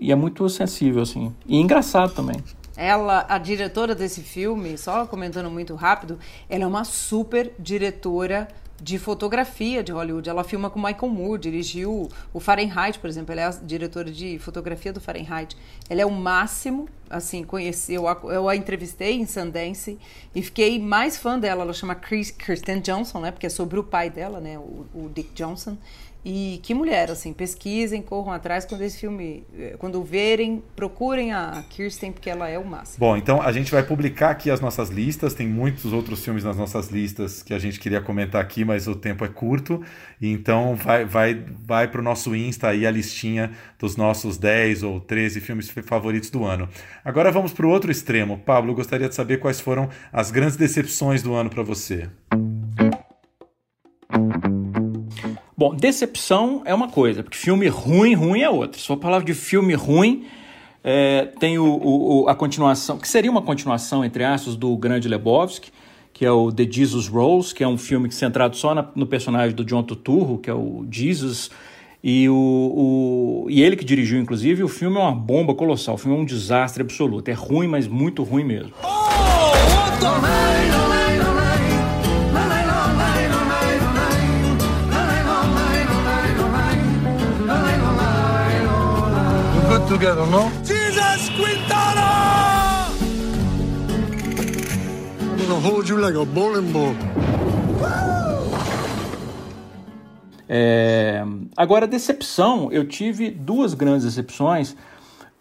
[0.00, 1.34] e, e é muito sensível, assim.
[1.48, 2.36] E engraçado também.
[2.76, 6.16] Ela, a diretora desse filme, só comentando muito rápido,
[6.48, 8.46] ela é uma super diretora
[8.80, 10.28] de fotografia de Hollywood.
[10.28, 13.32] Ela filma com Michael Moore, dirigiu o Fahrenheit, por exemplo.
[13.32, 15.56] Ela é a diretora de fotografia do Fahrenheit.
[15.88, 19.98] Ela é o máximo, assim, conheci, eu a, eu a entrevistei em Sundance
[20.34, 21.62] e fiquei mais fã dela.
[21.62, 23.30] Ela chama Chris, Kristen Johnson, né?
[23.30, 24.58] Porque é sobre o pai dela, né?
[24.58, 25.76] O, o Dick Johnson.
[26.30, 31.64] E que mulher, assim, pesquisem, corram atrás quando esse filme, eh, quando verem, procurem a
[31.70, 32.98] Kirsten, porque ela é o máximo.
[32.98, 36.58] Bom, então a gente vai publicar aqui as nossas listas, tem muitos outros filmes nas
[36.58, 39.82] nossas listas que a gente queria comentar aqui, mas o tempo é curto,
[40.20, 45.00] então vai, vai, vai para o nosso Insta aí a listinha dos nossos 10 ou
[45.00, 46.68] 13 filmes favoritos do ano.
[47.02, 48.36] Agora vamos para o outro extremo.
[48.36, 52.06] Pablo, gostaria de saber quais foram as grandes decepções do ano para você.
[55.58, 58.80] Bom, decepção é uma coisa, porque filme ruim, ruim é outra.
[58.80, 60.24] Se for palavra de filme ruim,
[60.84, 65.72] é, tem o, o, a continuação, que seria uma continuação, entre aspas, do Grande Lebowski,
[66.12, 69.52] que é o The Jesus Rolls, que é um filme centrado só na, no personagem
[69.52, 71.50] do John Turturro, que é o Jesus,
[72.04, 75.98] e, o, o, e ele que dirigiu, inclusive, o filme é uma bomba colossal, o
[75.98, 77.28] filme é um desastre absoluto.
[77.28, 78.74] É ruim, mas muito ruim mesmo.
[78.84, 80.87] Oh,
[89.88, 90.50] together, no?
[90.64, 92.88] Jesus Quintana!
[95.20, 96.94] I'm gonna hold you like a bowling ball.
[100.46, 101.22] É,
[101.56, 104.76] agora, decepção, eu tive duas grandes decepções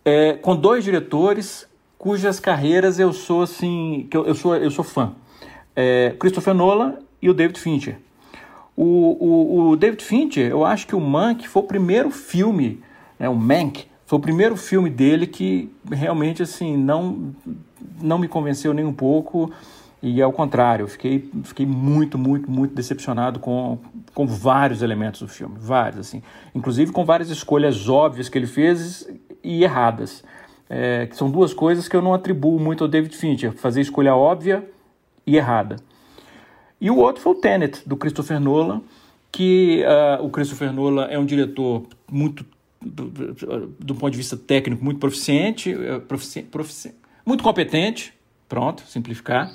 [0.03, 1.67] é, com dois diretores
[1.97, 5.13] cujas carreiras eu sou assim, que eu, eu sou, eu sou fã.
[5.75, 7.97] É, Christopher Nolan e o David Fincher.
[8.75, 12.81] O, o, o, David Fincher, eu acho que o Mank foi o primeiro filme,
[13.17, 17.35] né, o Mank, foi o primeiro filme dele que realmente assim não
[18.01, 19.51] não me convenceu nem um pouco.
[20.01, 23.79] E ao contrário, eu fiquei, fiquei muito, muito, muito decepcionado com,
[24.13, 26.21] com vários elementos do filme, vários assim,
[26.53, 29.09] inclusive com várias escolhas óbvias que ele fez
[29.43, 30.23] e erradas,
[30.69, 34.15] é, que são duas coisas que eu não atribuo muito ao David Fincher, fazer escolha
[34.15, 34.63] óbvia
[35.25, 35.77] e errada.
[36.79, 38.81] E o outro foi o Tenet do Christopher Nolan,
[39.31, 42.45] que uh, o Christopher Nolan é um diretor muito
[42.81, 43.05] do,
[43.79, 46.93] do, ponto de vista técnico, muito proficiente, é, profici, profici,
[47.25, 48.13] muito competente,
[48.47, 49.51] pronto, simplificar.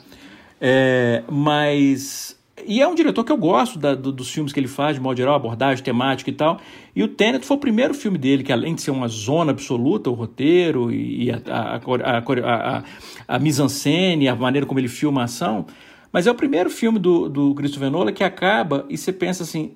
[0.61, 2.39] É, mas.
[2.67, 5.03] E é um diretor que eu gosto da, do, dos filmes que ele faz, de
[5.03, 6.61] modo geral, abordagem temática e tal.
[6.95, 10.11] E o Tenet foi o primeiro filme dele, que além de ser uma zona absoluta,
[10.11, 12.85] o roteiro e a, a, a, a,
[13.27, 15.67] a mise-en-scène, a maneira como ele filma a ação,
[16.13, 19.73] mas é o primeiro filme do, do Christopher Nolan que acaba e você pensa assim,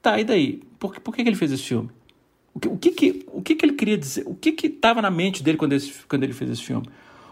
[0.00, 0.62] Tá, e daí?
[0.78, 1.90] Por, por que, que ele fez esse filme?
[2.58, 4.24] O que, o que, que, o que, que ele queria dizer?
[4.26, 6.84] O que estava na mente dele quando, esse, quando ele fez esse filme?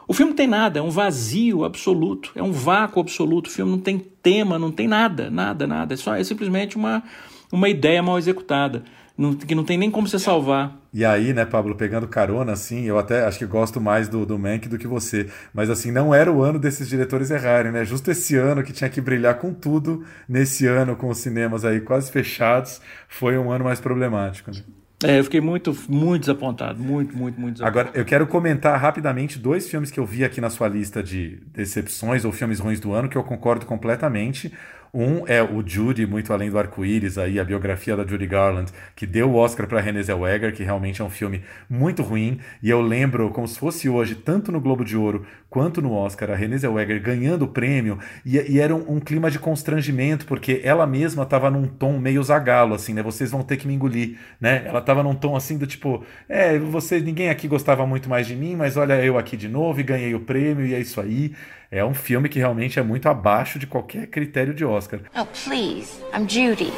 [0.07, 3.49] O filme não tem nada, é um vazio absoluto, é um vácuo absoluto.
[3.49, 5.95] O filme não tem tema, não tem nada, nada, nada.
[5.95, 7.03] É, só, é simplesmente uma,
[7.51, 8.85] uma ideia mal executada,
[9.19, 10.81] não- que não tem nem como você salvar.
[10.95, 14.39] E aí, né, Pablo, pegando carona, assim, eu até acho que gosto mais do, do
[14.39, 15.29] Mank do que você.
[15.53, 17.85] Mas, assim, não era o ano desses diretores errarem, né?
[17.85, 21.81] Justo esse ano que tinha que brilhar com tudo, nesse ano com os cinemas aí
[21.81, 24.61] quase fechados, foi um ano mais problemático, né?
[25.05, 27.89] É, eu fiquei muito, muito desapontado, muito, muito, muito desapontado.
[27.89, 31.39] Agora, eu quero comentar rapidamente dois filmes que eu vi aqui na sua lista de
[31.49, 34.51] decepções ou filmes ruins do ano, que eu concordo completamente.
[34.93, 39.07] Um é o Judy, Muito Além do Arco-Íris, aí, a biografia da Judy Garland, que
[39.07, 42.39] deu o Oscar para Renée Zellweger, que realmente é um filme muito ruim.
[42.63, 46.31] E eu lembro, como se fosse hoje, tanto no Globo de Ouro quanto no Oscar,
[46.31, 47.99] a Renée Zellweger ganhando o prêmio.
[48.25, 52.23] E, e era um, um clima de constrangimento, porque ela mesma estava num tom meio
[52.23, 53.03] zagalo, assim, né?
[53.03, 54.65] Vocês vão ter que me engolir, né?
[54.67, 58.37] Ela estava num tom assim do tipo, é, você, ninguém aqui gostava muito mais de
[58.37, 61.33] mim, mas olha eu aqui de novo e ganhei o prêmio e é isso aí.
[61.71, 65.01] É um filme que realmente é muito abaixo de qualquer critério de Oscar.
[65.17, 66.01] Oh, please.
[66.15, 66.73] I'm Judy.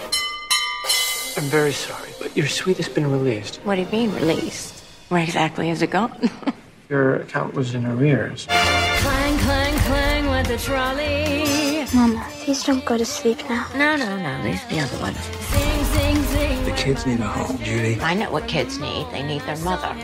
[1.37, 3.61] I'm very sorry, but your suite has been released.
[3.65, 4.83] What do you mean, released?
[5.11, 6.13] Where exactly has it gone?
[6.89, 8.47] Your account was in arrears.
[8.47, 11.85] Clang, clang, clang with the trolley.
[11.95, 13.67] Mama, please don't go to sleep now.
[13.75, 14.43] no, no, no.
[14.43, 15.19] These are the other ones.
[15.19, 16.65] Sing, sing, sing.
[16.65, 18.01] The kids need a home, Judy.
[18.01, 19.07] I know what kids need.
[19.13, 19.95] They need their mother.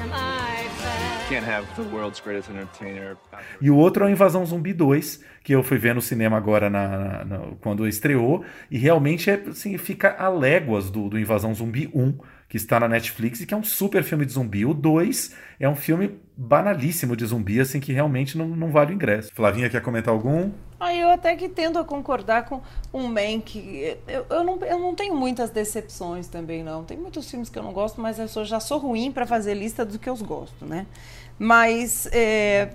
[3.61, 6.69] E o outro é o Invasão Zumbi 2, que eu fui ver no cinema agora
[6.69, 11.55] na, na- na- quando estreou, e realmente é, assim, fica a léguas do, do Invasão
[11.55, 12.19] Zumbi 1,
[12.49, 14.65] que está na Netflix e que é um super filme de zumbi.
[14.67, 18.95] O 2 é um filme banalíssimo de zumbi, assim, que realmente não, não vale o
[18.95, 19.33] ingresso.
[19.35, 20.53] Flavinha, quer comentar algum?
[20.79, 22.61] Aí eu até que tendo a concordar com
[22.93, 23.97] um Mank.
[24.07, 26.85] Eu, eu, não, eu não tenho muitas decepções também, não.
[26.85, 29.55] Tem muitos filmes que eu não gosto, mas eu sou- já sou ruim para fazer
[29.55, 30.87] lista do que eu gosto, né?
[31.39, 32.71] Mas é,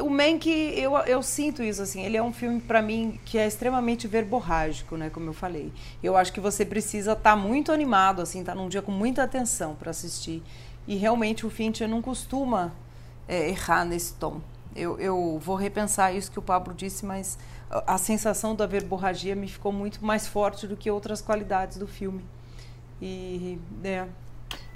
[0.00, 2.02] o Mank, eu, eu sinto isso, assim.
[2.04, 5.10] Ele é um filme, para mim, que é extremamente verborrágico, né?
[5.10, 5.72] Como eu falei.
[6.02, 9.74] Eu acho que você precisa estar muito animado, assim, estar num dia com muita atenção
[9.74, 10.42] para assistir.
[10.86, 12.72] E realmente o Fincher não costuma
[13.28, 14.40] é, errar nesse tom.
[14.74, 17.38] Eu, eu vou repensar isso que o Pablo disse, mas
[17.86, 22.24] a, sensação da verborragia me ficou muito mais forte do que outras qualidades do filme.
[23.00, 24.06] E é,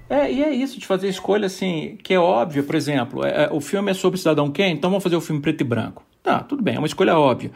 [0.08, 3.48] É, e é isso, de fazer escolha assim, que é óbvia, por exemplo, é, é,
[3.52, 6.02] o filme é sobre Cidadão Kane, então vamos fazer o filme preto e branco.
[6.22, 7.50] Tá, tudo bem, é uma escolha óbvia.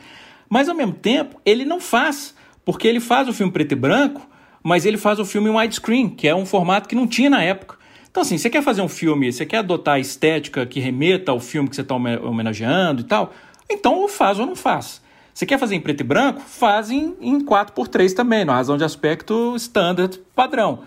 [0.49, 2.35] Mas ao mesmo tempo, ele não faz,
[2.65, 4.29] porque ele faz o filme preto e branco,
[4.63, 7.77] mas ele faz o filme widescreen, que é um formato que não tinha na época.
[8.13, 11.41] Então, assim, você quer fazer um filme, você quer adotar a estética que remeta ao
[11.41, 13.33] filme que você está homenageando e tal,
[13.71, 15.01] então ou faz ou não faz.
[15.33, 16.43] Você quer fazer em preto e branco?
[16.43, 20.81] Faz em, em 4x3 também, na razão de aspecto standard padrão.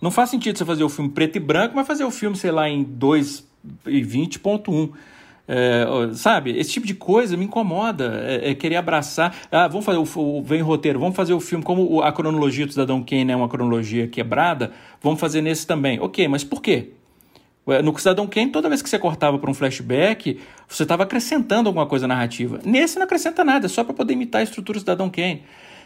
[0.00, 2.50] Não faz sentido você fazer o filme preto e branco, mas fazer o filme, sei
[2.50, 4.90] lá, em 2,20.1.
[5.54, 8.24] É, sabe, esse tipo de coisa me incomoda.
[8.26, 9.36] É, é querer abraçar.
[9.50, 12.72] Ah, vamos fazer o, o vem roteiro, vamos fazer o filme como a cronologia do
[12.72, 14.72] Cidadão Kane é uma cronologia quebrada,
[15.02, 16.00] vamos fazer nesse também.
[16.00, 16.92] Ok, mas por quê?
[17.84, 21.86] No Cidadão Kane, toda vez que você cortava para um flashback, você estava acrescentando alguma
[21.86, 22.58] coisa narrativa.
[22.64, 25.42] Nesse não acrescenta nada, é só para poder imitar a estrutura do Cidadão Kane.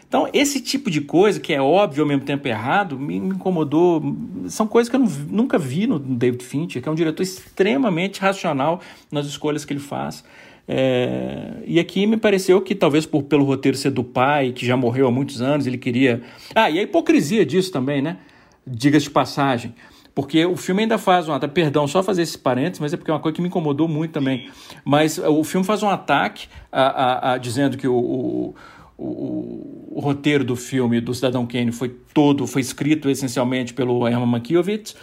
[0.07, 4.01] Então, esse tipo de coisa, que é óbvio ao mesmo tempo errado, me, incomodou.
[4.47, 8.79] São coisas que eu nunca vi no David Fincher, que é um diretor extremamente racional
[9.11, 10.23] nas escolhas que ele faz.
[10.65, 14.77] É, e aqui me pareceu que, talvez por, pelo roteiro ser do pai, que já
[14.77, 16.21] morreu há muitos anos, ele queria.
[16.55, 18.17] Ah, e a hipocrisia disso também, né?
[18.65, 19.75] Diga-se de passagem.
[20.15, 21.53] Porque o filme ainda faz um ataque.
[21.53, 24.11] Perdão, só fazer esse parênteses, mas é porque é uma coisa que me incomodou muito
[24.11, 24.49] também.
[24.83, 28.55] Mas o filme faz um ataque a, a, a, dizendo que o, o
[28.97, 34.25] o, o, roteiro do filme do Cidadão Kane foi todo, foi escrito essencialmente pelo Herman
[34.25, 34.95] Mankiewicz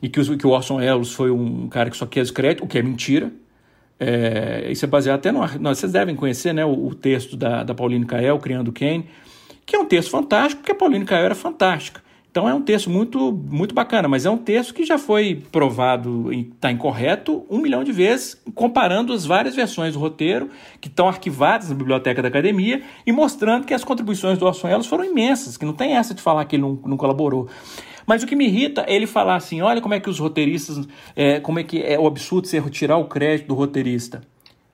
[0.00, 2.66] e que, o, que o Orson Welles foi um cara que só quer crédito, o
[2.66, 3.30] que é mentira.
[4.00, 5.46] É, isso é baseado até no.
[5.60, 9.06] Não, vocês devem conhecer né, o, o texto da, da Pauline Kael, Criando Kane,
[9.64, 12.02] que é um texto fantástico, porque a Pauline Kael era fantástica.
[12.32, 16.32] Então é um texto muito, muito bacana, mas é um texto que já foi provado
[16.32, 20.48] está incorreto um milhão de vezes, comparando as várias versões do roteiro
[20.80, 24.86] que estão arquivadas na biblioteca da academia e mostrando que as contribuições do Orson Welles
[24.86, 27.50] foram imensas, que não tem essa de falar que ele não, não colaborou.
[28.06, 30.88] Mas o que me irrita é ele falar assim: olha como é que os roteiristas,
[31.14, 34.22] é, como é que é o absurdo ser tirar o crédito do roteirista.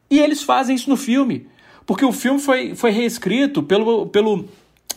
[0.08, 1.48] E eles fazem isso no filme,
[1.84, 4.44] porque o filme foi, foi reescrito pelo, pelo,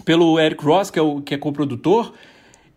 [0.05, 2.13] pelo Eric Ross, que é o que é coprodutor,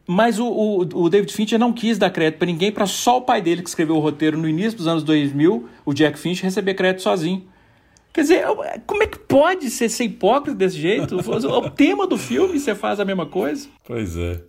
[0.07, 3.23] mas o, o, o, David Fincher não quis dar crédito para ninguém, para só o
[3.23, 6.75] pai dele, que escreveu o roteiro no início dos anos 2000, o Jack Fincher, receber
[6.75, 7.45] crédito sozinho.
[8.13, 8.45] Quer dizer,
[8.87, 11.17] como é que pode ser, ser hipócrita desse jeito?
[11.25, 13.69] O tema do filme você faz a mesma coisa?
[13.85, 14.41] Pois é.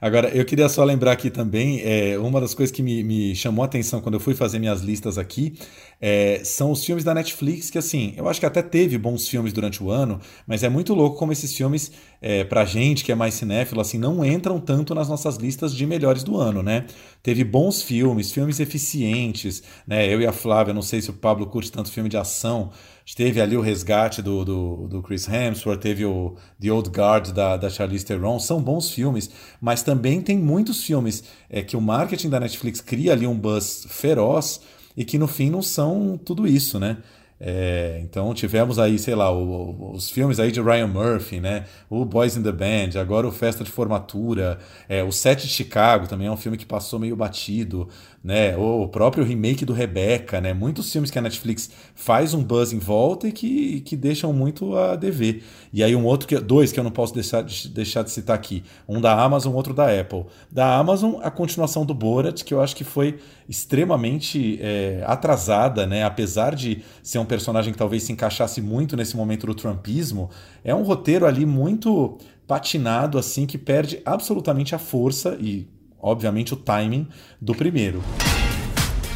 [0.00, 3.64] Agora, eu queria só lembrar aqui também, é, uma das coisas que me, me chamou
[3.64, 5.54] a atenção quando eu fui fazer minhas listas aqui
[6.00, 9.52] é, são os filmes da Netflix, que assim, eu acho que até teve bons filmes
[9.52, 11.90] durante o ano, mas é muito louco como esses filmes,
[12.22, 15.84] é, pra gente que é mais cinéfilo, assim, não entram tanto nas nossas listas de
[15.86, 16.86] melhores do ano, né?
[17.22, 20.12] Teve bons filmes, filmes eficientes, né?
[20.12, 22.70] Eu e a Flávia, não sei se o Pablo curte tanto filme de ação,
[23.16, 27.56] teve ali o resgate do, do, do, Chris Hemsworth, teve o The Old Guard da,
[27.56, 29.30] da Charlize Theron, são bons filmes,
[29.60, 33.86] mas também tem muitos filmes é, que o marketing da Netflix cria ali um buzz
[33.88, 34.60] feroz
[34.98, 36.96] e que no fim não são tudo isso, né?
[37.40, 41.66] É, então tivemos aí, sei lá, o, os filmes aí de Ryan Murphy, né?
[41.88, 46.08] O Boys in the Band, agora o Festa de Formatura, é, o Sete de Chicago
[46.08, 47.88] também é um filme que passou meio batido,
[48.28, 48.54] né?
[48.58, 50.52] O próprio remake do Rebecca, né?
[50.52, 54.76] Muitos filmes que a Netflix faz um buzz em volta e que, que deixam muito
[54.76, 55.42] a dever.
[55.72, 58.36] E aí um outro que dois que eu não posso deixar de, deixar de citar
[58.36, 60.26] aqui, um da Amazon, outro da Apple.
[60.52, 63.18] Da Amazon, a continuação do Borat, que eu acho que foi
[63.48, 66.04] extremamente é, atrasada, né?
[66.04, 70.28] Apesar de ser um personagem que talvez se encaixasse muito nesse momento do trumpismo,
[70.62, 76.56] é um roteiro ali muito patinado assim que perde absolutamente a força e obviamente, o
[76.56, 77.08] timing
[77.40, 78.02] do primeiro.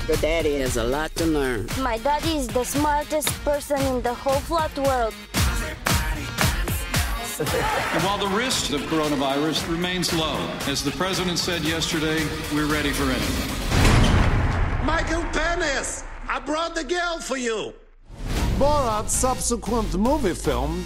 [0.08, 1.66] Your daddy has a lot to learn.
[1.78, 5.14] My daddy is the smartest person in the whole flat world.
[7.38, 10.36] and while the risk of coronavirus remains low,
[10.68, 14.86] as the president said yesterday, we're ready for anything.
[14.86, 17.72] Michael Penis, I brought the girl for you.
[18.58, 20.84] Borat's subsequent movie film.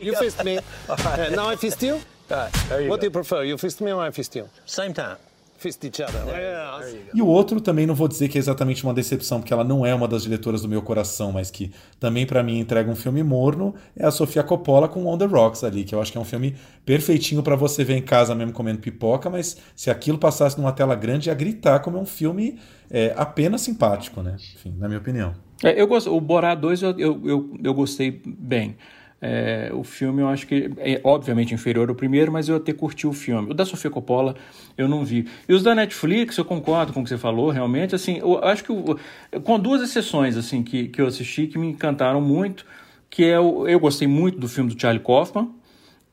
[0.00, 0.58] You fist me.
[0.88, 2.00] uh, now I fist you?
[2.28, 2.96] Right, what go.
[2.98, 3.44] do you prefer?
[3.44, 4.48] You fist me or I fist you?
[4.66, 5.16] Same time.
[5.58, 6.22] Fist each other.
[6.26, 6.80] Yeah.
[7.14, 9.86] E o outro também não vou dizer que é exatamente uma decepção, porque ela não
[9.86, 13.22] é uma das diretoras do meu coração, mas que também para mim entrega um filme
[13.22, 16.20] morno, é a Sofia Coppola com On the Rocks ali, que eu acho que é
[16.20, 16.54] um filme
[16.84, 20.94] perfeitinho para você ver em casa mesmo comendo pipoca, mas se aquilo passasse numa tela
[20.94, 22.58] grande ia gritar como é um filme
[22.90, 24.36] é, apenas simpático, né?
[24.56, 25.34] Enfim, na minha opinião.
[25.64, 28.76] É, eu gosto, o Borá 2 eu, eu, eu, eu gostei bem.
[29.20, 33.06] É, o filme eu acho que é obviamente inferior ao primeiro, mas eu até curti
[33.06, 33.50] o filme.
[33.50, 34.36] O da Sofia Coppola
[34.76, 35.26] eu não vi.
[35.48, 37.94] E os da Netflix, eu concordo com o que você falou, realmente.
[37.94, 38.98] Assim, eu acho que o,
[39.42, 42.66] com duas exceções assim que, que eu assisti que me encantaram muito,
[43.08, 45.50] que é o, eu gostei muito do filme do Charlie Kaufman,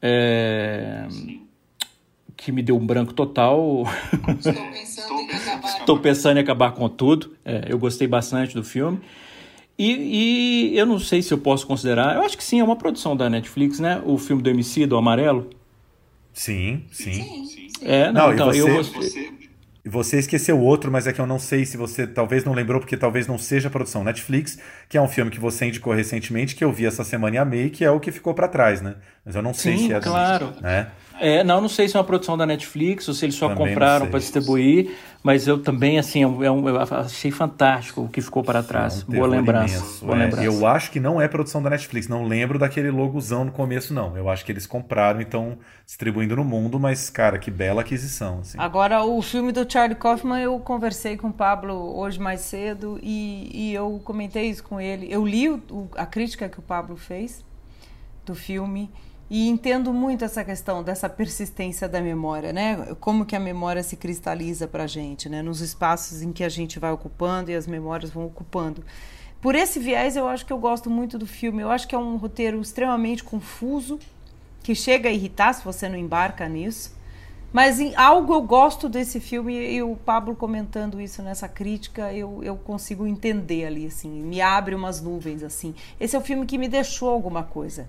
[0.02, 1.06] é,
[2.38, 3.84] que me deu um branco total.
[4.40, 7.36] Estou pensando, em, acabar Estou pensando em acabar com tudo.
[7.44, 9.02] É, eu gostei bastante do filme.
[9.78, 12.76] E, e, eu não sei se eu posso considerar, eu acho que sim, é uma
[12.76, 14.02] produção da Netflix, né?
[14.06, 15.50] O filme do MC, do Amarelo.
[16.32, 17.60] Sim, sim.
[17.82, 19.34] É, não, não então você, eu você,
[19.86, 22.96] você esqueceu outro, mas é que eu não sei se você talvez não lembrou, porque
[22.96, 24.58] talvez não seja produção Netflix,
[24.88, 27.70] que é um filme que você indicou recentemente, que eu vi essa semana e amei,
[27.70, 28.96] que é o que ficou para trás, né?
[29.26, 30.00] Mas eu não sei sim, se é.
[30.00, 30.54] claro.
[30.62, 30.88] Né?
[31.24, 33.70] É, não, não sei se é uma produção da Netflix ou se eles só também
[33.70, 34.92] compraram para distribuir,
[35.24, 39.04] mas eu também, assim, eu, eu, achei fantástico o que ficou para trás.
[39.04, 39.78] Boa lembrança.
[39.78, 40.26] Imenso, boa é.
[40.26, 40.44] lembrança.
[40.44, 44.18] Eu acho que não é produção da Netflix, não lembro daquele logozão no começo, não.
[44.18, 48.40] Eu acho que eles compraram e estão distribuindo no mundo, mas, cara, que bela aquisição.
[48.42, 48.58] Assim.
[48.60, 53.50] Agora, o filme do Charlie Kaufman, eu conversei com o Pablo hoje mais cedo e,
[53.54, 55.08] e eu comentei isso com ele.
[55.10, 57.46] Eu li o, a crítica que o Pablo fez
[58.26, 58.92] do filme
[59.30, 62.96] e entendo muito essa questão dessa persistência da memória, né?
[63.00, 65.42] Como que a memória se cristaliza para a gente, né?
[65.42, 68.84] Nos espaços em que a gente vai ocupando e as memórias vão ocupando.
[69.42, 71.62] Por esse viés, eu acho que eu gosto muito do filme.
[71.62, 74.00] Eu acho que é um roteiro extremamente confuso,
[74.62, 76.96] que chega a irritar se você não embarca nisso.
[77.52, 82.44] Mas em algo eu gosto desse filme e o Pablo comentando isso nessa crítica, eu,
[82.44, 85.76] eu consigo entender ali, assim, me abre umas nuvens, assim.
[86.00, 87.88] Esse é o filme que me deixou alguma coisa.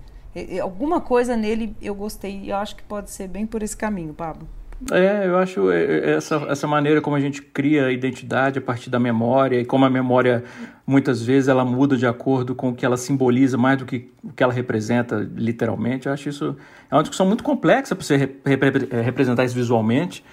[0.61, 4.13] Alguma coisa nele eu gostei e eu acho que pode ser bem por esse caminho,
[4.13, 4.47] Pablo.
[4.91, 8.61] É, eu acho é, é, essa, essa maneira como a gente cria a identidade a
[8.61, 10.43] partir da memória e como a memória
[10.85, 14.33] muitas vezes ela muda de acordo com o que ela simboliza mais do que o
[14.33, 16.07] que ela representa literalmente.
[16.07, 16.57] Eu acho isso
[16.91, 18.15] é uma discussão muito complexa para você
[18.91, 20.23] é, representar isso visualmente.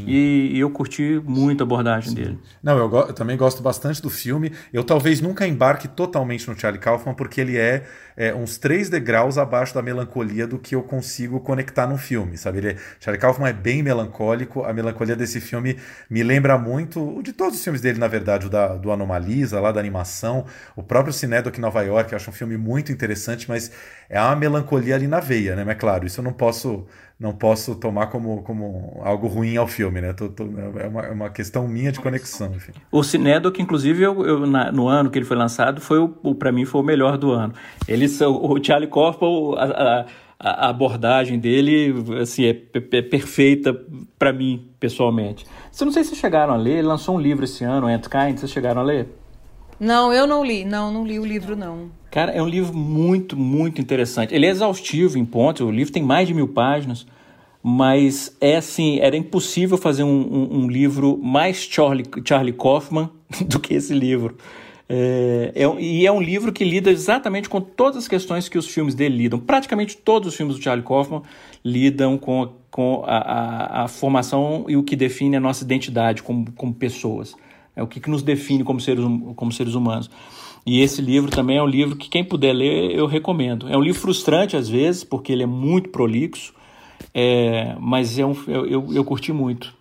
[0.00, 2.14] E, e, eu curti muito a abordagem Sim.
[2.14, 2.38] dele.
[2.62, 4.52] Não, eu, eu, também gosto bastante do filme.
[4.72, 7.84] Eu talvez nunca embarque totalmente no Charlie Kaufman, porque ele é,
[8.16, 12.58] é, uns três degraus abaixo da melancolia do que eu consigo conectar num filme, sabe?
[12.58, 14.64] Ele é, Charlie Kaufman é bem melancólico.
[14.64, 15.78] A melancolia desse filme
[16.08, 19.72] me lembra muito de todos os filmes dele, na verdade, o da, do Anomalisa, lá
[19.72, 23.70] da animação, o próprio Cinedoc Nova York, eu acho um filme muito interessante, mas
[24.08, 25.64] é uma melancolia ali na veia, né?
[25.64, 26.86] Mas claro, isso eu não posso
[27.24, 30.12] não posso tomar como, como algo ruim ao filme, né?
[30.12, 30.44] Tô, tô,
[30.78, 32.72] é, uma, é uma questão minha de conexão, enfim.
[32.92, 36.34] O Cinedoc, inclusive, eu, eu na, no ano que ele foi lançado, foi o, o
[36.34, 37.54] para mim foi o melhor do ano.
[37.88, 43.74] Ele, o Charlie Kaufman, a, a, a abordagem dele assim, é, é perfeita
[44.18, 45.46] para mim, pessoalmente.
[45.72, 48.36] Você não sei se vocês chegaram a ler, ele lançou um livro esse ano, Antkind,
[48.36, 49.08] vocês chegaram a ler?
[49.80, 50.64] Não, eu não li.
[50.64, 51.90] Não, não li o livro, não.
[52.10, 54.34] Cara, é um livro muito, muito interessante.
[54.34, 57.06] Ele é exaustivo em pontos, o livro tem mais de mil páginas,
[57.66, 63.08] mas é assim, era impossível fazer um, um, um livro mais Charlie, Charlie Kaufman
[63.48, 64.36] do que esse livro.
[64.86, 68.68] É, é, e é um livro que lida exatamente com todas as questões que os
[68.68, 69.38] filmes dele lidam.
[69.38, 71.22] Praticamente todos os filmes do Charlie Kaufman
[71.64, 76.52] lidam com, com a, a, a formação e o que define a nossa identidade como,
[76.52, 77.34] como pessoas.
[77.74, 80.10] É o que, que nos define como seres, hum, como seres humanos.
[80.66, 83.70] E esse livro também é um livro que quem puder ler eu recomendo.
[83.70, 86.53] É um livro frustrante às vezes, porque ele é muito prolixo,
[87.14, 89.72] é, mas é um, eu, eu, eu curti muito.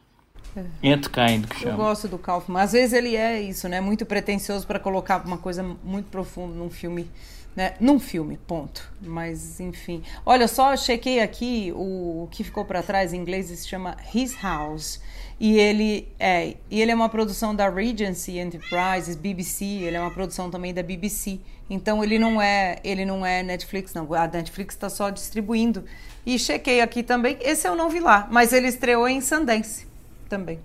[0.56, 0.96] É.
[0.96, 1.74] Kind, que chama.
[1.74, 2.62] Eu gosto do Kaufman.
[2.62, 3.82] Às vezes ele é isso, né?
[3.82, 7.10] Muito pretencioso para colocar uma coisa muito profunda num filme,
[7.56, 7.74] né?
[7.80, 8.88] Num filme, ponto.
[9.02, 10.04] Mas, enfim.
[10.24, 14.40] Olha, só chequei aqui o, o que ficou para trás em inglês se chama His
[14.40, 15.02] House.
[15.40, 20.12] E ele é, e ele é uma produção da Regency Enterprises, BBC, ele é uma
[20.12, 21.40] produção também da BBC.
[21.68, 24.14] Então ele não é, ele não é Netflix, não.
[24.14, 25.84] A Netflix está só distribuindo.
[26.26, 29.86] E chequei aqui também, esse eu não vi lá, mas ele estreou em Sundance
[30.30, 30.60] também.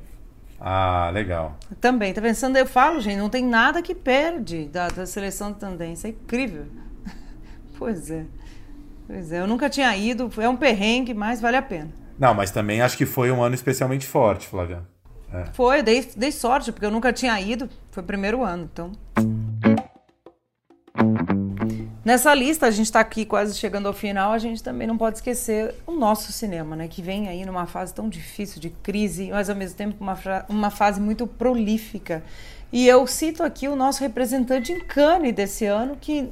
[0.61, 1.57] Ah, legal.
[1.81, 5.59] Também, tá pensando, eu falo, gente, não tem nada que perde da, da seleção de
[5.59, 6.67] tendência, é incrível.
[7.79, 8.25] pois é.
[9.07, 11.91] Pois é, eu nunca tinha ido, é um perrengue, mas vale a pena.
[12.19, 14.83] Não, mas também acho que foi um ano especialmente forte, Flávia.
[15.33, 15.45] É.
[15.53, 18.93] Foi, dei, dei sorte, porque eu nunca tinha ido, foi o primeiro ano, então.
[22.09, 25.19] Nessa lista, a gente está aqui quase chegando ao final, a gente também não pode
[25.19, 26.89] esquecer o nosso cinema, né?
[26.89, 30.71] Que vem aí numa fase tão difícil de crise, mas ao mesmo tempo uma, uma
[30.71, 32.25] fase muito prolífica.
[32.73, 36.31] E eu cito aqui o nosso representante em Cannes desse ano, que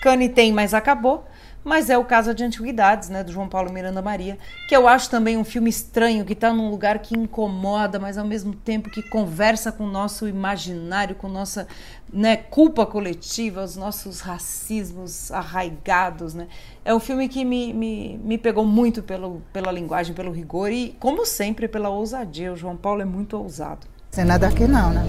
[0.00, 1.26] Cannes tem, mas acabou
[1.68, 5.10] mas é o caso de Antiguidades, né, do João Paulo Miranda Maria, que eu acho
[5.10, 9.02] também um filme estranho, que está num lugar que incomoda, mas ao mesmo tempo que
[9.02, 11.68] conversa com o nosso imaginário, com nossa
[12.12, 16.34] né, culpa coletiva, os nossos racismos arraigados.
[16.34, 16.48] Né?
[16.84, 20.96] É um filme que me, me, me pegou muito pelo, pela linguagem, pelo rigor e,
[20.98, 22.52] como sempre, pela ousadia.
[22.52, 23.86] O João Paulo é muito ousado.
[24.10, 25.04] Sem nada aqui não, né?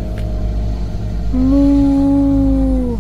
[1.34, 3.00] Uh,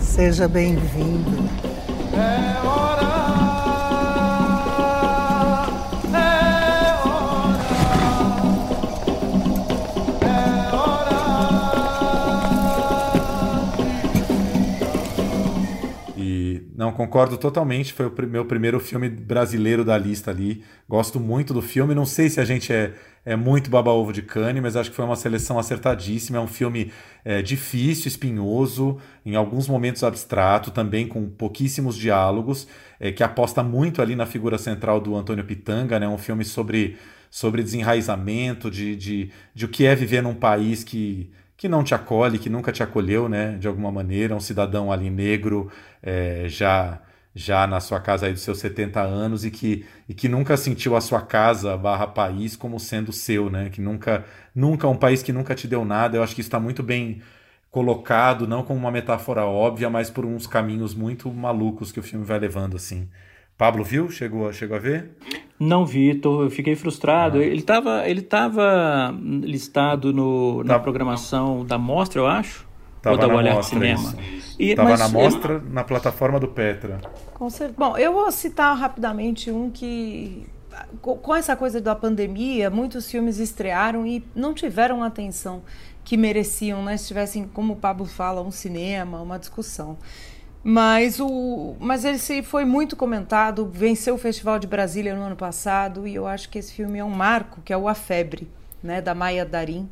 [0.00, 1.48] seja bem-vindo.
[2.18, 2.48] É.
[6.14, 6.38] É
[16.78, 17.92] não concordo totalmente.
[17.92, 20.62] Foi o meu primeiro filme brasileiro da lista ali.
[20.88, 21.94] Gosto muito do filme.
[21.94, 22.94] Não sei se a gente é
[23.28, 26.38] é muito baba-ovo de Cannes, mas acho que foi uma seleção acertadíssima.
[26.38, 26.90] É um filme
[27.22, 32.66] é, difícil, espinhoso, em alguns momentos abstrato, também com pouquíssimos diálogos,
[32.98, 36.08] é, que aposta muito ali na figura central do Antônio Pitanga, né?
[36.08, 36.96] um filme sobre,
[37.30, 41.94] sobre desenraizamento, de, de, de o que é viver num país que, que não te
[41.94, 43.58] acolhe, que nunca te acolheu, né?
[43.58, 45.70] de alguma maneira, um cidadão ali negro,
[46.02, 46.98] é, já
[47.34, 50.96] já na sua casa aí dos seus 70 anos e que, e que nunca sentiu
[50.96, 53.70] a sua casa barra país como sendo seu, né?
[53.70, 54.24] Que nunca,
[54.54, 56.16] nunca, um país que nunca te deu nada.
[56.16, 57.22] Eu acho que está muito bem
[57.70, 62.24] colocado, não como uma metáfora óbvia, mas por uns caminhos muito malucos que o filme
[62.24, 63.08] vai levando, assim.
[63.56, 64.08] Pablo viu?
[64.08, 65.10] Chegou, chegou a ver?
[65.58, 67.38] Não vi, tô, eu fiquei frustrado.
[67.38, 67.44] Ah.
[67.44, 69.12] Ele estava ele tava
[69.42, 70.80] listado no, na tá.
[70.80, 72.67] programação da mostra, eu acho.
[73.02, 74.14] Tava ou da Olhar Cinema.
[74.58, 77.00] Estava na mostra na plataforma do Petra.
[77.34, 77.78] Com certeza.
[77.78, 80.46] Bom, eu vou citar rapidamente um que
[81.00, 85.62] com essa coisa da pandemia, muitos filmes estrearam e não tiveram a atenção
[86.04, 86.96] que mereciam, né?
[86.96, 89.98] Se tivessem, como o Pablo fala, um cinema, uma discussão.
[90.62, 96.06] Mas, o, mas ele foi muito comentado, venceu o Festival de Brasília no ano passado
[96.06, 98.48] e eu acho que esse filme é um marco, que é o A Febre,
[98.82, 99.88] né, da Maia Darim,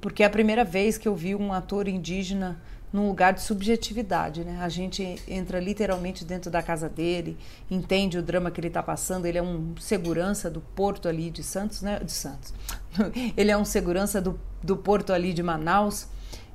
[0.00, 2.60] porque é a primeira vez que eu vi um ator indígena
[2.92, 4.58] num lugar de subjetividade, né?
[4.60, 7.38] A gente entra literalmente dentro da casa dele,
[7.70, 9.26] entende o drama que ele está passando.
[9.26, 12.00] Ele é um segurança do porto ali de Santos, né?
[12.00, 12.52] De Santos.
[13.36, 16.08] ele é um segurança do, do porto ali de Manaus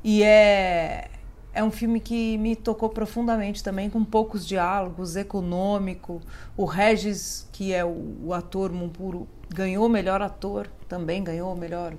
[0.03, 1.09] e é
[1.55, 6.21] é um filme que me tocou profundamente também, com poucos diálogos, econômico.
[6.57, 11.57] O Regis, que é o, o ator Mumpuro, ganhou o melhor ator, também ganhou o
[11.57, 11.95] melhor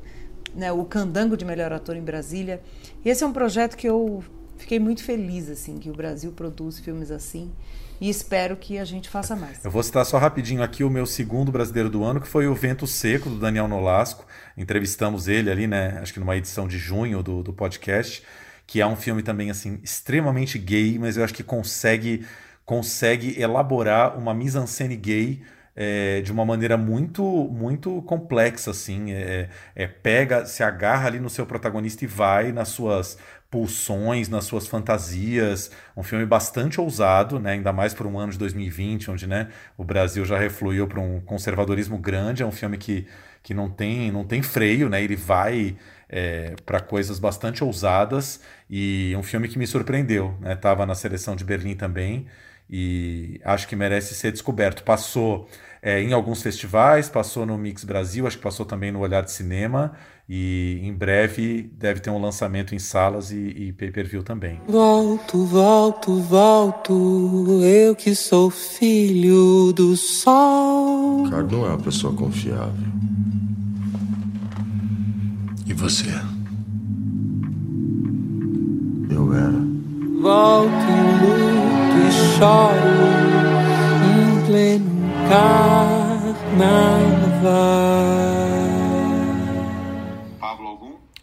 [0.56, 2.62] né, o Candango de Melhor Ator em Brasília.
[3.04, 4.24] E esse é um projeto que eu
[4.56, 7.52] fiquei muito feliz, assim, que o Brasil produz filmes assim.
[8.00, 9.64] E espero que a gente faça mais.
[9.64, 12.54] Eu vou citar só rapidinho aqui o meu segundo brasileiro do ano, que foi o
[12.54, 14.26] Vento Seco, do Daniel Nolasco.
[14.56, 15.98] Entrevistamos ele ali, né?
[16.02, 18.22] Acho que numa edição de junho do, do podcast,
[18.66, 22.26] que é um filme também, assim, extremamente gay, mas eu acho que consegue
[22.66, 25.40] consegue elaborar uma mise-en-scène gay
[25.76, 31.28] é, de uma maneira muito muito complexa assim é, é, pega se agarra ali no
[31.28, 33.18] seu protagonista e vai nas suas
[33.50, 35.70] pulsões nas suas fantasias.
[35.96, 39.84] Um filme bastante ousado né ainda mais para um ano de 2020 onde né o
[39.84, 42.42] Brasil já refluiu para um conservadorismo grande.
[42.42, 43.06] É um filme que,
[43.42, 45.76] que não tem não tem freio né ele vai
[46.08, 48.40] é, para coisas bastante ousadas.
[48.68, 52.26] E um filme que me surpreendeu né tava na seleção de Berlim também.
[52.68, 54.82] E acho que merece ser descoberto.
[54.82, 55.48] Passou
[55.82, 59.30] é, em alguns festivais, passou no Mix Brasil, acho que passou também no Olhar de
[59.30, 59.92] Cinema
[60.28, 64.60] e em breve deve ter um lançamento em salas e, e pay-per-view também.
[64.66, 71.24] Volto, volto, volto, eu que sou filho do sol.
[71.24, 72.86] Ricardo não é uma pessoa confiável.
[75.64, 76.10] E você?
[79.10, 79.66] Eu era.
[80.20, 83.55] Volto e luto e choro
[84.56, 86.46] em pleno carnaval.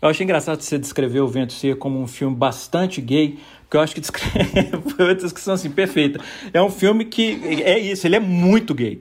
[0.02, 3.82] Eu achei engraçado você descrever O Vento Seco como um filme bastante gay, porque eu
[3.82, 4.70] acho que descreve...
[4.96, 6.20] foi uma descrição assim, perfeita.
[6.54, 9.00] É um filme que é isso, ele é muito gay.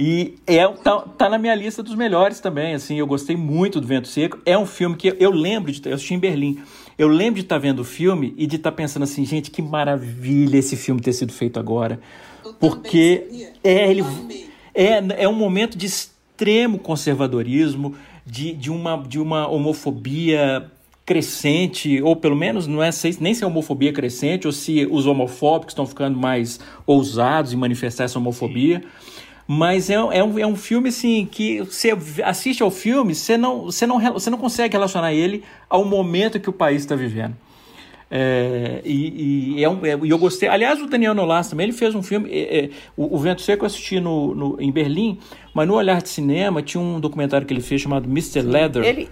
[0.00, 3.86] E é, tá, tá, na minha lista dos melhores também, assim, eu gostei muito do
[3.86, 4.40] Vento Seco.
[4.44, 6.58] É um filme que eu lembro de eu assisti em Berlim.
[6.98, 9.48] Eu lembro de estar tá vendo o filme e de estar tá pensando assim, gente,
[9.48, 12.00] que maravilha esse filme ter sido feito agora
[12.58, 14.04] porque é, ele,
[14.74, 17.94] é, é um momento de extremo conservadorismo,
[18.24, 20.70] de, de, uma, de uma homofobia
[21.04, 22.90] crescente, ou pelo menos não é
[23.20, 28.04] nem se é homofobia crescente, ou se os homofóbicos estão ficando mais ousados em manifestar
[28.04, 28.82] essa homofobia.
[29.46, 31.92] Mas é, é, um, é um filme assim que você
[32.24, 36.48] assiste ao filme, você não, você, não, você não consegue relacionar ele ao momento que
[36.48, 37.36] o país está vivendo.
[38.14, 40.46] É, e, e, é um, é, e eu gostei.
[40.46, 42.28] Aliás, o Daniel Nolas também ele fez um filme.
[42.30, 45.18] É, é, o, o, Vento Seco eu assisti no, no, em Berlim,
[45.54, 48.42] mas no Olhar de Cinema tinha um documentário que ele fez chamado Mr.
[48.42, 48.84] Leather.
[48.84, 49.08] Ele...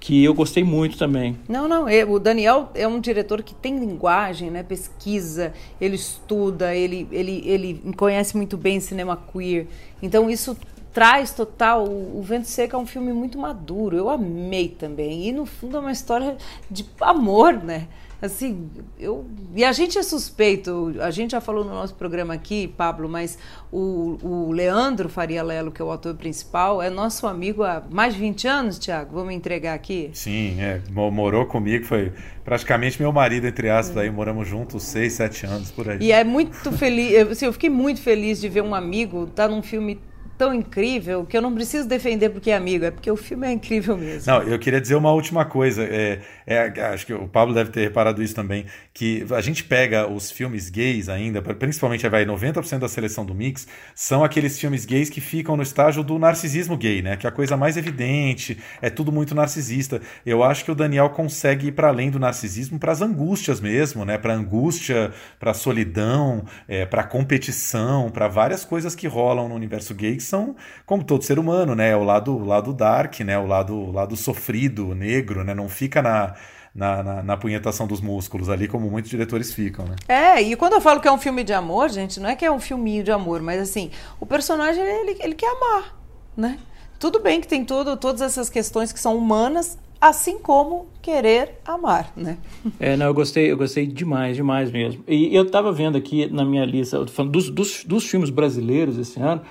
[0.00, 1.38] Que eu gostei muito também.
[1.48, 1.88] Não, não.
[1.88, 4.62] É, o Daniel é um diretor que tem linguagem, né?
[4.62, 9.66] pesquisa, ele estuda, ele, ele, ele conhece muito bem cinema queer.
[10.02, 10.56] Então, isso
[10.92, 11.84] traz total.
[11.84, 13.96] O, Vento Seco é um filme muito maduro.
[13.96, 15.28] Eu amei também.
[15.28, 16.36] E no fundo é uma história
[16.70, 17.88] de amor, né?
[18.20, 22.68] Assim, eu e a gente é suspeito, a gente já falou no nosso programa aqui,
[22.68, 23.38] Pablo, mas
[23.70, 28.14] o, o Leandro Faria Lelo, que é o autor principal, é nosso amigo há mais
[28.14, 30.10] de 20 anos, Tiago, vamos entregar aqui?
[30.12, 32.12] Sim, é, morou comigo, foi
[32.44, 34.00] praticamente meu marido, entre aspas, é.
[34.00, 35.98] aí moramos juntos seis, sete anos, por aí.
[36.00, 39.54] E é muito feliz, assim, eu fiquei muito feliz de ver um amigo estar tá
[39.54, 40.00] num filme
[40.44, 43.52] tão incrível que eu não preciso defender porque é amigo, é porque o filme é
[43.52, 44.30] incrível mesmo.
[44.30, 45.82] Não, eu queria dizer uma última coisa.
[45.82, 50.06] É, é, acho que o Pablo deve ter reparado isso também, que a gente pega
[50.06, 55.08] os filmes gays ainda, principalmente vai 90% da seleção do mix, são aqueles filmes gays
[55.08, 57.16] que ficam no estágio do narcisismo gay, né?
[57.16, 60.02] Que é a coisa mais evidente, é tudo muito narcisista.
[60.26, 64.04] Eu acho que o Daniel consegue ir para além do narcisismo, para as angústias mesmo,
[64.04, 64.18] né?
[64.18, 70.20] Para angústia, para solidão, é, para competição, para várias coisas que rolam no universo gay
[70.34, 71.90] são, como todo ser humano, né?
[71.90, 73.38] É o lado, o lado dark, né?
[73.38, 75.54] O lado, o lado sofrido, negro, né?
[75.54, 76.34] Não fica na,
[76.74, 79.94] na, na, na, punhetação dos músculos ali, como muitos diretores ficam, né?
[80.08, 82.44] É, e quando eu falo que é um filme de amor, gente, não é que
[82.44, 85.96] é um filminho de amor, mas assim, o personagem, ele, ele quer amar,
[86.36, 86.58] né?
[86.98, 92.12] Tudo bem que tem todo, todas essas questões que são humanas, assim como querer amar,
[92.16, 92.38] né?
[92.80, 95.04] É, não, eu gostei, eu gostei demais, demais mesmo.
[95.06, 99.20] E eu estava vendo aqui na minha lista, falando dos, dos, dos filmes brasileiros esse
[99.20, 99.42] ano,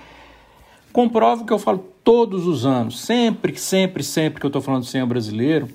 [0.94, 4.86] Comprovo que eu falo todos os anos, sempre, sempre, sempre que eu estou falando do
[4.86, 5.68] cinema brasileiro,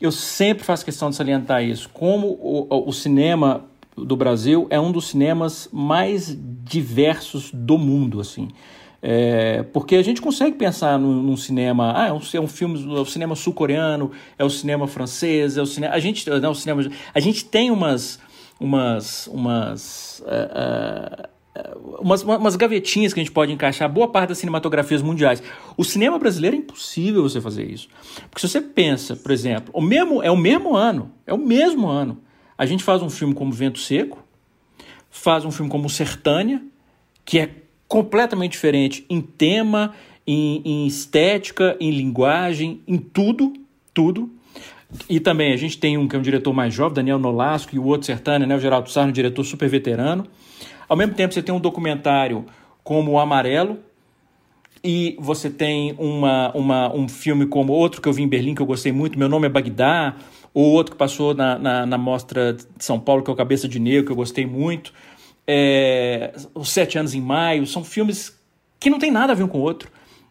[0.00, 1.88] eu sempre faço questão de salientar isso.
[1.88, 3.64] Como o, o cinema
[3.96, 8.46] do Brasil é um dos cinemas mais diversos do mundo, assim.
[9.02, 12.96] É, porque a gente consegue pensar num, num cinema, ah, é um, é um filme,
[12.96, 16.54] é o cinema sul-coreano, é o cinema francês, é o cinema, a gente, não, o
[16.54, 18.20] cinema, a gente tem umas,
[18.60, 21.39] umas, umas uh, uh,
[22.00, 25.42] umas, umas gavetinhas que a gente pode encaixar boa parte das cinematografias mundiais.
[25.76, 27.88] O cinema brasileiro é impossível você fazer isso.
[28.30, 31.88] Porque se você pensa, por exemplo, o mesmo, é o mesmo ano, é o mesmo
[31.88, 32.18] ano.
[32.56, 34.22] A gente faz um filme como Vento Seco,
[35.10, 36.62] faz um filme como Sertânia,
[37.24, 37.50] que é
[37.88, 39.94] completamente diferente em tema,
[40.26, 43.52] em, em estética, em linguagem, em tudo,
[43.92, 44.30] tudo.
[45.08, 47.78] E também a gente tem um que é um diretor mais jovem, Daniel Nolasco, e
[47.78, 50.26] o outro Sertânia, né, o Geraldo Sarno, um diretor super veterano.
[50.90, 52.44] Ao mesmo tempo, você tem um documentário
[52.82, 53.78] como O Amarelo,
[54.82, 58.60] e você tem uma, uma, um filme como outro que eu vi em Berlim, que
[58.60, 60.16] eu gostei muito, Meu Nome é Bagdá,
[60.52, 63.68] ou outro que passou na, na, na Mostra de São Paulo, que é o Cabeça
[63.68, 64.92] de Negro, que eu gostei muito.
[65.46, 68.36] é, Os Sete Anos em Maio, são filmes
[68.80, 69.88] que não tem nada a ver um com o outro.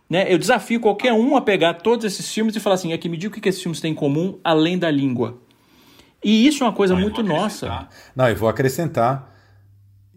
[0.10, 0.26] Né?
[0.28, 3.32] Eu desafio qualquer um a pegar todos esses filmes e falar assim: aqui, me diga
[3.32, 5.38] o que, que esses filmes têm em comum além da língua.
[6.22, 7.88] E isso é uma coisa muito nossa.
[8.14, 9.29] Não, eu vou acrescentar.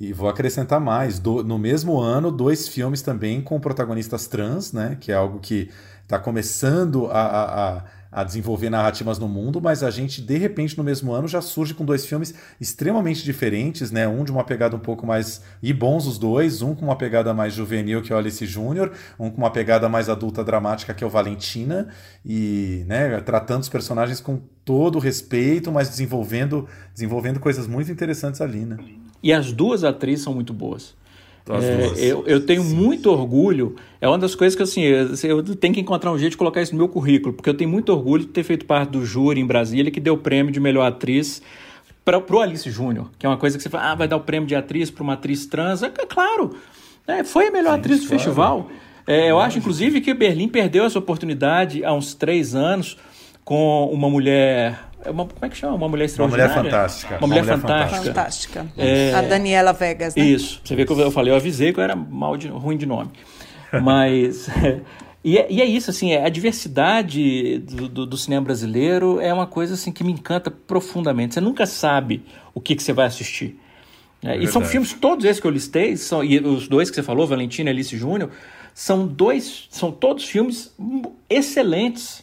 [0.02, 1.20] E vou acrescentar mais.
[1.20, 4.96] Do, no mesmo ano, dois filmes também com protagonistas trans, né?
[5.00, 5.70] Que é algo que
[6.02, 10.76] está começando a, a, a a desenvolver narrativas no mundo, mas a gente, de repente,
[10.76, 14.06] no mesmo ano, já surge com dois filmes extremamente diferentes, né?
[14.06, 15.40] Um de uma pegada um pouco mais.
[15.62, 18.92] e bons os dois, um com uma pegada mais juvenil, que é o Alice Júnior,
[19.18, 21.88] um com uma pegada mais adulta dramática, que é o Valentina,
[22.22, 28.66] e né, tratando os personagens com todo respeito, mas desenvolvendo, desenvolvendo coisas muito interessantes ali,
[28.66, 28.76] né?
[29.22, 30.94] E as duas atrizes são muito boas.
[31.48, 35.56] É, eu, eu tenho sim, muito orgulho, é uma das coisas que assim, eu, eu,
[35.56, 37.92] tenho que encontrar um jeito de colocar isso no meu currículo, porque eu tenho muito
[37.92, 40.86] orgulho de ter feito parte do júri em Brasília que deu o prêmio de melhor
[40.86, 41.42] atriz
[42.04, 44.20] para o Alice Júnior, que é uma coisa que você fala, ah, vai dar o
[44.20, 45.82] prêmio de atriz para uma atriz trans.
[45.82, 46.56] É, é claro,
[47.08, 48.22] é, foi a melhor sim, atriz do claro.
[48.22, 48.70] festival.
[49.04, 52.96] É, eu acho, inclusive, que Berlim perdeu essa oportunidade há uns três anos
[53.44, 54.78] com uma mulher
[55.10, 55.74] uma, como é que chama?
[55.74, 56.52] Uma mulher extraordinária?
[56.52, 57.18] Uma mulher fantástica.
[57.18, 58.04] Uma mulher, mulher fantástica.
[58.04, 58.66] Fantástica.
[58.76, 59.14] É...
[59.14, 60.24] A Daniela Vegas, né?
[60.24, 60.60] Isso.
[60.64, 63.10] Você vê que eu falei, eu avisei que eu era mal de, ruim de nome.
[63.82, 64.48] Mas...
[65.24, 69.32] e, é, e, é, isso, assim, é, a diversidade do, do, do, cinema brasileiro é
[69.32, 71.34] uma coisa assim que me encanta profundamente.
[71.34, 72.24] Você nunca sabe
[72.54, 73.58] o que, que você vai assistir.
[74.22, 77.02] É, e são filmes, todos esses que eu listei, são, e os dois que você
[77.02, 78.30] falou, Valentina e Alice Júnior,
[78.72, 80.74] são dois, são todos filmes
[81.28, 82.21] excelentes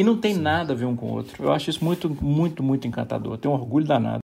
[0.00, 1.44] e não tem nada a ver um com o outro.
[1.44, 3.34] Eu acho isso muito, muito, muito encantador.
[3.34, 4.20] Eu tenho um orgulho danado.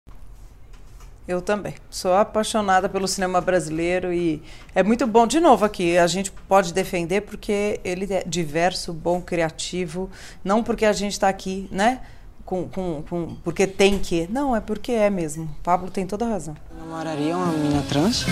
[1.26, 1.72] Eu também.
[1.88, 4.42] Sou apaixonada pelo cinema brasileiro e
[4.74, 5.26] é muito bom.
[5.26, 10.10] De novo, aqui, a gente pode defender porque ele é diverso, bom, criativo.
[10.44, 12.00] Não porque a gente está aqui, né?
[12.44, 14.28] Com, com, com, porque tem que.
[14.30, 15.44] Não, é porque é mesmo.
[15.44, 16.54] O Pablo tem toda a razão.
[16.78, 18.26] Namoraria uma menina trans?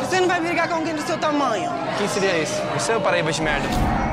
[0.00, 1.70] Você não vai brigar com alguém do seu tamanho?
[1.96, 2.60] Quem seria esse?
[2.74, 4.05] Você ou Paraíba de merda?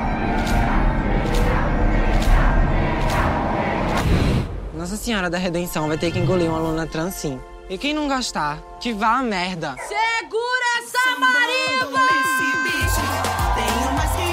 [4.83, 7.39] Nossa Senhora da Redenção vai ter que engolir uma aluna trans sim.
[7.69, 9.77] E quem não gostar, que vá a merda.
[9.77, 12.01] Segura essa mariva!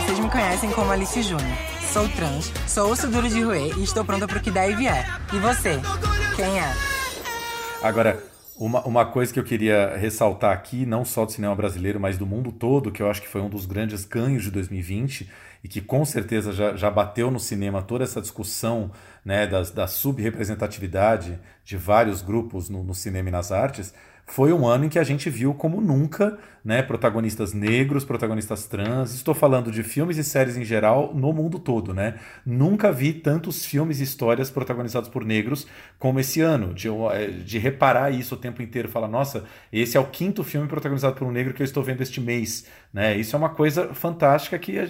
[0.06, 1.56] Vocês me conhecem como Alice Júnior.
[1.93, 5.20] Sou trans, sou osso duro de roer e estou pronta pro que der e vier.
[5.32, 5.81] E você?
[6.35, 6.74] Quem é?
[7.81, 8.20] Agora,
[8.61, 12.27] uma, uma coisa que eu queria ressaltar aqui, não só do cinema brasileiro, mas do
[12.27, 15.31] mundo todo, que eu acho que foi um dos grandes ganhos de 2020
[15.65, 18.91] e que com certeza já, já bateu no cinema toda essa discussão
[19.24, 23.95] né, da, da subrepresentatividade de vários grupos no, no, cinema e nas artes,
[24.31, 29.12] foi um ano em que a gente viu como nunca né, protagonistas negros, protagonistas trans.
[29.12, 31.93] Estou falando de filmes e séries em geral no mundo todo.
[31.93, 32.15] Né?
[32.47, 35.66] Nunca vi tantos filmes e histórias protagonizados por negros
[35.98, 36.73] como esse ano.
[36.73, 38.89] De, eh, de reparar isso o tempo inteiro.
[38.89, 42.01] Falar, nossa, esse é o quinto filme protagonizado por um negro que eu estou vendo
[42.01, 42.66] este mês.
[42.93, 43.16] Né?
[43.16, 44.89] Isso é uma coisa fantástica que a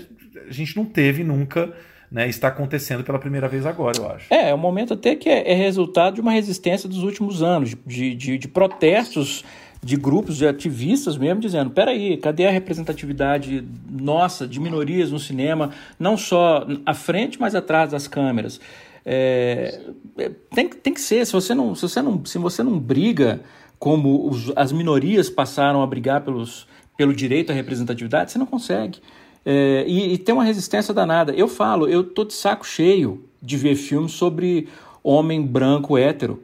[0.51, 1.75] gente não teve nunca
[2.11, 4.27] né, está acontecendo pela primeira vez agora, eu acho.
[4.33, 7.77] É, é um momento até que é, é resultado de uma resistência dos últimos anos,
[7.87, 9.45] de, de, de protestos
[9.83, 15.71] de grupos de ativistas mesmo dizendo: peraí, cadê a representatividade nossa de minorias no cinema,
[15.99, 18.61] não só à frente, mas atrás das câmeras?
[19.05, 19.81] É,
[20.19, 23.41] é tem, tem que ser, se você não, se você não, se você não briga
[23.79, 26.67] como os, as minorias passaram a brigar pelos,
[26.99, 29.01] pelo direito à representatividade, você não consegue.
[29.45, 31.33] É, e, e, tem uma resistência danada.
[31.33, 34.69] Eu falo, eu tô de saco cheio de ver filmes sobre
[35.03, 36.43] homem branco hétero.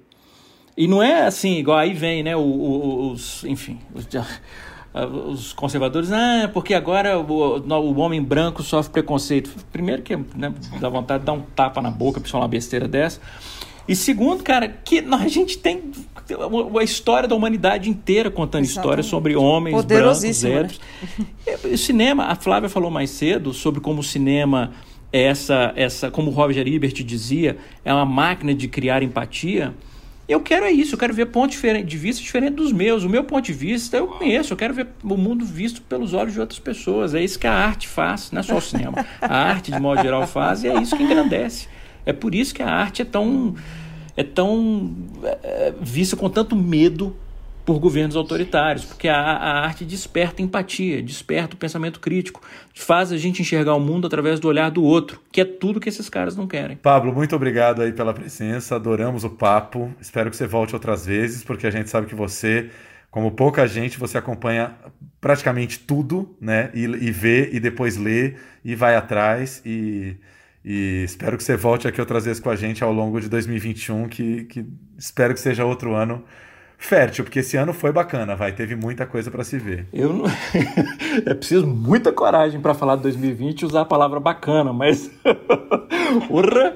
[0.76, 4.06] E não é assim, igual aí vem, né, os, enfim, os,
[5.32, 9.50] os conservadores, ah, porque agora o, o, homem branco sofre preconceito.
[9.72, 12.86] Primeiro que né, dá vontade de dar um tapa na boca pra falar uma besteira
[12.86, 13.20] dessa.
[13.88, 15.82] E segundo, cara, que a gente tem
[16.78, 20.80] a história da humanidade inteira contando histórias sobre homens brancos, héteros.
[21.46, 21.72] Né?
[21.72, 24.72] O cinema, a Flávia falou mais cedo sobre como o cinema
[25.12, 29.72] é essa, essa, como o Roger Ebert dizia, é uma máquina de criar empatia.
[30.28, 33.04] Eu quero é isso, eu quero ver pontos de vista diferentes dos meus.
[33.04, 36.32] O meu ponto de vista eu conheço, eu quero ver o mundo visto pelos olhos
[36.32, 37.14] de outras pessoas.
[37.14, 39.06] É isso que a arte faz, não é só o cinema.
[39.22, 41.68] A arte, de modo geral, faz e é isso que engrandece.
[42.06, 43.56] É por isso que a arte é tão,
[44.16, 44.94] é tão
[45.42, 47.14] é, vista com tanto medo
[47.66, 52.40] por governos autoritários, porque a, a, arte desperta empatia, desperta o pensamento crítico,
[52.72, 55.88] faz a gente enxergar o mundo através do olhar do outro, que é tudo que
[55.88, 56.76] esses caras não querem.
[56.76, 61.42] Pablo, muito obrigado aí pela presença, adoramos o papo, espero que você volte outras vezes,
[61.42, 62.70] porque a gente sabe que você,
[63.10, 64.72] como pouca gente, você acompanha
[65.20, 70.16] praticamente tudo, né, e, e vê, e depois lê, e vai atrás, e
[70.68, 74.08] e espero que você volte aqui outras vezes com a gente ao longo de 2021,
[74.08, 74.66] que, que
[74.98, 76.24] espero que seja outro ano
[76.76, 79.86] fértil, porque esse ano foi bacana, vai, teve muita coisa para se ver.
[79.92, 80.24] Eu não...
[81.24, 85.08] é preciso muita coragem para falar de 2020 e usar a palavra bacana, mas
[86.28, 86.74] Urra!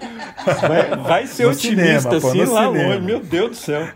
[0.68, 2.94] Vai, vai ser no otimista cinema, assim lá cinema.
[2.94, 3.88] longe, meu Deus do céu.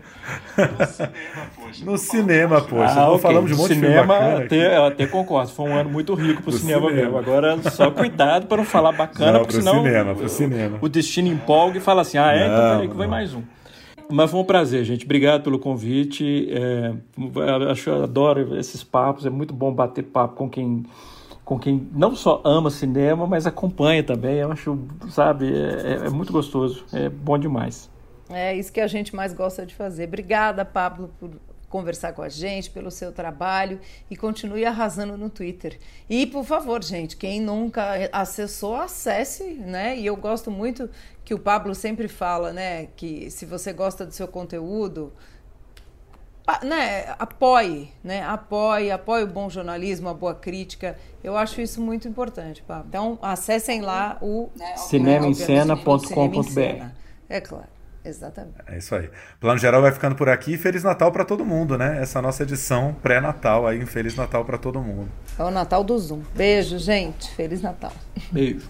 [1.83, 2.93] No cinema, poxa.
[2.99, 3.21] Ah, okay.
[3.21, 5.51] Falamos de um monte cinema, de filme até, eu até concordo.
[5.51, 7.17] Foi um ano muito rico pro cinema, cinema, mesmo.
[7.17, 10.77] Agora, só cuidado para não falar bacana, não, porque senão cinema, pro cinema.
[10.81, 12.45] o destino empolga e fala assim, ah, é?
[12.45, 13.41] Então peraí que vai mais um.
[14.09, 15.03] Mas foi um prazer, gente.
[15.03, 16.47] Obrigado pelo convite.
[16.51, 16.93] É,
[17.71, 19.25] acho, eu adoro esses papos.
[19.25, 20.85] É muito bom bater papo com quem
[21.43, 24.37] com quem não só ama cinema, mas acompanha também.
[24.37, 24.77] Eu acho,
[25.09, 27.89] sabe, é, é, muito gostoso, é bom demais.
[28.29, 30.07] É isso que a gente mais gosta de fazer.
[30.07, 31.31] Obrigada, Pablo, por
[31.69, 33.79] conversar com a gente, pelo seu trabalho
[34.09, 35.77] e continue arrasando no Twitter.
[36.09, 39.97] E, por favor, gente, quem nunca acessou, acesse, né?
[39.97, 40.89] E eu gosto muito
[41.25, 45.11] que o Pablo sempre fala, né, que se você gosta do seu conteúdo,
[46.63, 50.95] né, apoie, né, apoie, apoie o bom jornalismo, a boa crítica.
[51.23, 52.85] Eu acho isso muito importante, Pablo.
[52.87, 56.85] Então, acessem lá o cinemaencena.com.br.
[57.27, 57.74] É claro.
[58.05, 58.55] Exatamente.
[58.67, 59.09] É isso aí.
[59.39, 60.57] Plano Geral vai ficando por aqui.
[60.57, 61.99] Feliz Natal para todo mundo, né?
[62.01, 63.81] Essa nossa edição pré-Natal aí.
[63.83, 65.09] Um Feliz Natal para todo mundo.
[65.37, 66.21] É o Natal do Zoom.
[66.35, 67.33] Beijo, gente.
[67.35, 67.93] Feliz Natal.
[68.31, 68.69] Beijo.